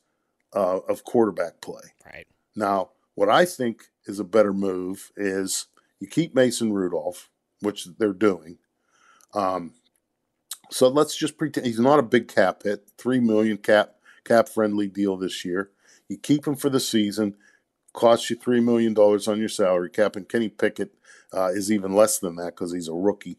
uh, 0.55 0.81
of 0.89 1.05
quarterback 1.05 1.61
play. 1.61 1.83
Right. 2.05 2.27
Now, 2.55 2.91
what 3.15 3.29
I 3.29 3.45
think 3.45 3.85
is 4.07 4.21
a 4.21 4.25
better 4.25 4.53
move 4.53 5.11
is 5.17 5.69
you 6.03 6.09
keep 6.09 6.35
Mason 6.35 6.73
Rudolph, 6.73 7.31
which 7.61 7.87
they're 7.99 8.13
doing. 8.13 8.59
Um, 9.35 9.73
so 10.71 10.89
let's 10.89 11.17
just 11.17 11.39
pretend 11.39 11.67
he's 11.67 11.79
not 11.79 11.99
a 11.99 12.03
big 12.03 12.29
cap 12.29 12.65
hit, 12.65 12.91
three 12.99 13.21
million 13.21 13.57
cap 13.57 13.95
cap 14.25 14.49
friendly 14.49 14.89
deal 14.89 15.17
this 15.17 15.45
year. 15.45 15.71
You 16.09 16.19
keep 16.19 16.47
him 16.47 16.57
for 16.57 16.69
the 16.69 16.81
season 16.81 17.37
costs 17.93 18.31
you 18.31 18.37
$3 18.37 18.65
million 18.65 18.97
on 18.97 19.39
your 19.39 19.49
salary 19.49 19.91
cap, 19.91 20.17
and 20.17 20.29
Kenny 20.29 20.49
Pickett 20.49 20.95
uh, 21.33 21.49
is 21.49 21.71
even 21.71 21.95
less 21.95 22.19
than 22.19 22.37
that 22.37 22.55
because 22.55 22.73
he's 22.73 22.89
a 22.89 22.95
rookie. 22.95 23.39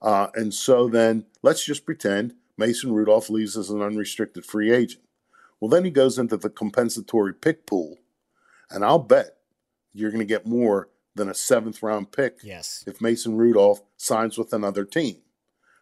Uh, 0.00 0.28
and 0.34 0.52
so 0.52 0.88
then 0.88 1.26
let's 1.42 1.64
just 1.64 1.84
pretend 1.84 2.34
Mason 2.56 2.92
Rudolph 2.92 3.30
leaves 3.30 3.56
as 3.56 3.70
an 3.70 3.82
unrestricted 3.82 4.44
free 4.44 4.72
agent. 4.72 5.02
Well, 5.60 5.68
then 5.68 5.84
he 5.84 5.90
goes 5.90 6.18
into 6.18 6.36
the 6.36 6.50
compensatory 6.50 7.34
pick 7.34 7.66
pool, 7.66 7.98
and 8.70 8.84
I'll 8.84 8.98
bet 8.98 9.36
you're 9.92 10.10
going 10.10 10.20
to 10.20 10.26
get 10.26 10.46
more 10.46 10.88
than 11.14 11.28
a 11.28 11.34
seventh 11.34 11.82
round 11.82 12.12
pick 12.12 12.38
yes. 12.42 12.84
if 12.86 13.00
Mason 13.00 13.36
Rudolph 13.36 13.82
signs 13.96 14.36
with 14.36 14.52
another 14.52 14.84
team. 14.84 15.18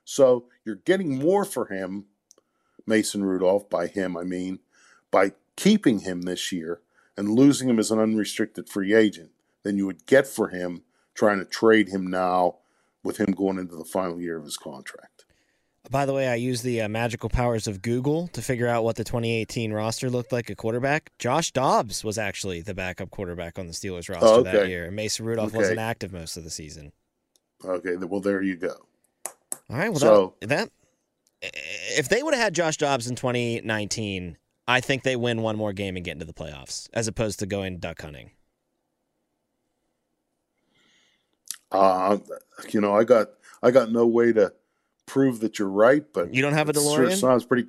So 0.05 0.47
you're 0.65 0.77
getting 0.77 1.19
more 1.19 1.45
for 1.45 1.67
him, 1.67 2.07
Mason 2.87 3.25
Rudolph, 3.25 3.71
by 3.71 3.87
him, 3.87 4.17
I 4.17 4.25
mean, 4.25 4.59
by 5.11 5.33
keeping 5.57 6.01
him 6.01 6.23
this 6.23 6.53
year 6.53 6.81
and 7.17 7.31
losing 7.31 7.69
him 7.69 7.79
as 7.79 7.91
an 7.91 7.99
unrestricted 7.99 8.69
free 8.69 8.95
agent 8.95 9.31
than 9.63 9.77
you 9.77 9.87
would 9.87 10.07
get 10.07 10.27
for 10.27 10.49
him 10.49 10.83
trying 11.15 11.39
to 11.39 11.45
trade 11.45 11.89
him 11.89 12.07
now 12.07 12.57
with 13.03 13.19
him 13.19 13.33
going 13.33 13.59
into 13.59 13.77
the 13.77 13.85
final 13.85 14.21
year 14.21 14.39
of 14.39 14.45
his 14.45 14.57
contract. 14.57 15.12
By 15.91 16.07
the 16.07 16.15
way, 16.15 16.29
I 16.29 16.37
used 16.37 16.63
the 16.63 16.83
uh, 16.83 16.89
magical 16.89 17.29
powers 17.29 17.67
of 17.67 17.83
Google 17.83 18.29
to 18.29 18.41
figure 18.41 18.69
out 18.69 18.85
what 18.85 18.97
the 18.97 19.05
2018 19.05 19.73
roster 19.73 20.09
looked 20.09 20.33
like 20.33 20.49
at 20.49 20.57
quarterback. 20.57 21.11
Josh 21.19 21.51
Dobbs 21.51 22.05
was 22.05 22.19
actually 22.19 22.61
the 22.61 22.73
backup 22.73 23.11
quarterback 23.11 23.59
on 23.59 23.67
the 23.67 23.73
Steelers 23.73 24.09
roster 24.09 24.27
oh, 24.27 24.41
okay. 24.41 24.53
that 24.53 24.69
year. 24.69 24.91
Mason 24.91 25.27
Rudolph 25.27 25.49
okay. 25.49 25.59
wasn't 25.59 25.81
active 25.81 26.13
most 26.13 26.37
of 26.37 26.45
the 26.45 26.51
season. 26.51 26.93
Okay, 27.65 27.97
well 27.97 28.21
there 28.21 28.43
you 28.43 28.57
go. 28.57 28.75
All 29.71 29.77
right, 29.77 29.91
well 29.91 29.99
so, 29.99 30.35
that, 30.41 30.49
that 30.49 30.71
if 31.43 32.09
they 32.09 32.23
would 32.23 32.35
have 32.35 32.43
had 32.43 32.55
Josh 32.55 32.77
Dobbs 32.77 33.09
in 33.09 33.17
2019, 33.17 34.37
I 34.69 34.81
think 34.81 35.03
they 35.03 35.17
win 35.17 35.43
one 35.43 35.57
more 35.57 35.73
game 35.73 35.97
and 35.97 36.05
get 36.05 36.13
into 36.13 36.25
the 36.25 36.33
playoffs, 36.33 36.89
as 36.93 37.09
opposed 37.09 37.41
to 37.41 37.47
going 37.47 37.79
duck 37.79 38.01
hunting. 38.01 38.31
Uh, 41.73 42.19
you 42.71 42.81
know, 42.81 42.95
I 42.95 43.05
got 43.05 43.31
I 43.63 43.71
got 43.71 43.91
no 43.91 44.07
way 44.07 44.33
to 44.33 44.53
prove 45.13 45.41
that 45.41 45.59
you're 45.59 45.69
right, 45.69 46.05
but 46.15 46.33
You 46.33 46.41
don't 46.41 46.55
have 46.55 46.69
a 46.69 46.71
it 46.71 46.77
Sure 46.77 47.07
DeLorean? 47.07 47.21
sounds 47.21 47.45
pretty. 47.45 47.69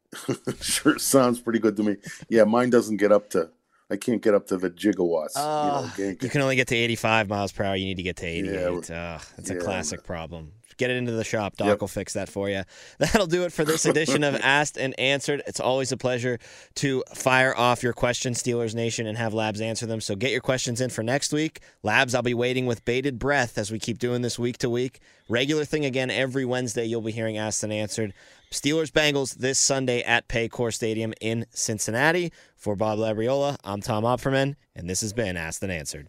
sure 0.60 0.96
sounds 0.96 1.40
pretty 1.40 1.58
good 1.58 1.76
to 1.76 1.82
me. 1.82 1.96
Yeah, 2.28 2.44
mine 2.44 2.70
doesn't 2.70 2.98
get 2.98 3.10
up 3.10 3.30
to. 3.30 3.50
I 3.90 3.96
can't 3.96 4.22
get 4.22 4.32
up 4.34 4.46
to 4.48 4.56
the 4.56 4.70
gigawatts. 4.70 5.32
Uh, 5.34 5.40
you 5.40 5.82
know, 5.88 5.92
can't 5.96 6.22
you 6.22 6.28
can 6.28 6.40
only 6.40 6.54
get 6.54 6.68
to 6.68 6.76
85 6.76 7.28
miles 7.28 7.50
per 7.50 7.64
hour. 7.64 7.74
You 7.74 7.86
need 7.86 7.96
to 7.96 8.04
get 8.04 8.16
to 8.18 8.26
88. 8.26 8.88
Yeah, 8.88 9.20
that's 9.36 9.50
a 9.50 9.54
yeah. 9.54 9.60
classic 9.60 10.04
problem. 10.04 10.52
Get 10.78 10.90
it 10.90 10.96
into 10.96 11.12
the 11.12 11.24
shop. 11.24 11.56
Doc 11.56 11.66
Yep. 11.66 11.80
will 11.80 11.88
fix 11.88 12.14
that 12.14 12.28
for 12.28 12.48
you. 12.48 12.62
That'll 12.98 13.26
do 13.26 13.44
it 13.44 13.52
for 13.52 13.64
this 13.64 13.84
edition 13.84 14.24
of 14.24 14.34
Asked 14.42 14.78
and 14.78 14.98
Answered. 14.98 15.42
It's 15.46 15.60
always 15.60 15.92
a 15.92 15.96
pleasure 15.96 16.38
to 16.76 17.04
fire 17.14 17.54
off 17.56 17.82
your 17.82 17.92
questions, 17.92 18.42
Steelers 18.42 18.74
Nation, 18.74 19.06
and 19.06 19.18
have 19.18 19.34
Labs 19.34 19.60
answer 19.60 19.84
them. 19.86 20.00
So 20.00 20.14
get 20.16 20.30
your 20.30 20.40
questions 20.40 20.80
in 20.80 20.88
for 20.90 21.02
next 21.02 21.32
week. 21.32 21.60
Labs, 21.82 22.14
I'll 22.14 22.22
be 22.22 22.32
waiting 22.32 22.64
with 22.66 22.84
bated 22.84 23.18
breath 23.18 23.58
as 23.58 23.70
we 23.70 23.78
keep 23.78 23.98
doing 23.98 24.22
this 24.22 24.38
week 24.38 24.56
to 24.58 24.70
week. 24.70 25.00
Regular 25.28 25.64
thing 25.64 25.84
again 25.84 26.10
every 26.10 26.44
Wednesday. 26.44 26.84
You'll 26.86 27.02
be 27.02 27.12
hearing 27.12 27.36
Asked 27.36 27.64
and 27.64 27.72
Answered. 27.72 28.14
Steelers 28.50 28.90
Bengals 28.90 29.34
this 29.34 29.58
Sunday 29.58 30.02
at 30.02 30.26
Paycor 30.28 30.72
Stadium 30.72 31.12
in 31.20 31.44
Cincinnati. 31.50 32.32
For 32.56 32.74
Bob 32.76 32.98
Labriola, 32.98 33.56
I'm 33.62 33.80
Tom 33.82 34.04
Opferman, 34.04 34.54
and 34.74 34.88
this 34.88 35.00
has 35.02 35.12
been 35.12 35.36
Asked 35.36 35.62
and 35.62 35.70
Answered. 35.72 36.08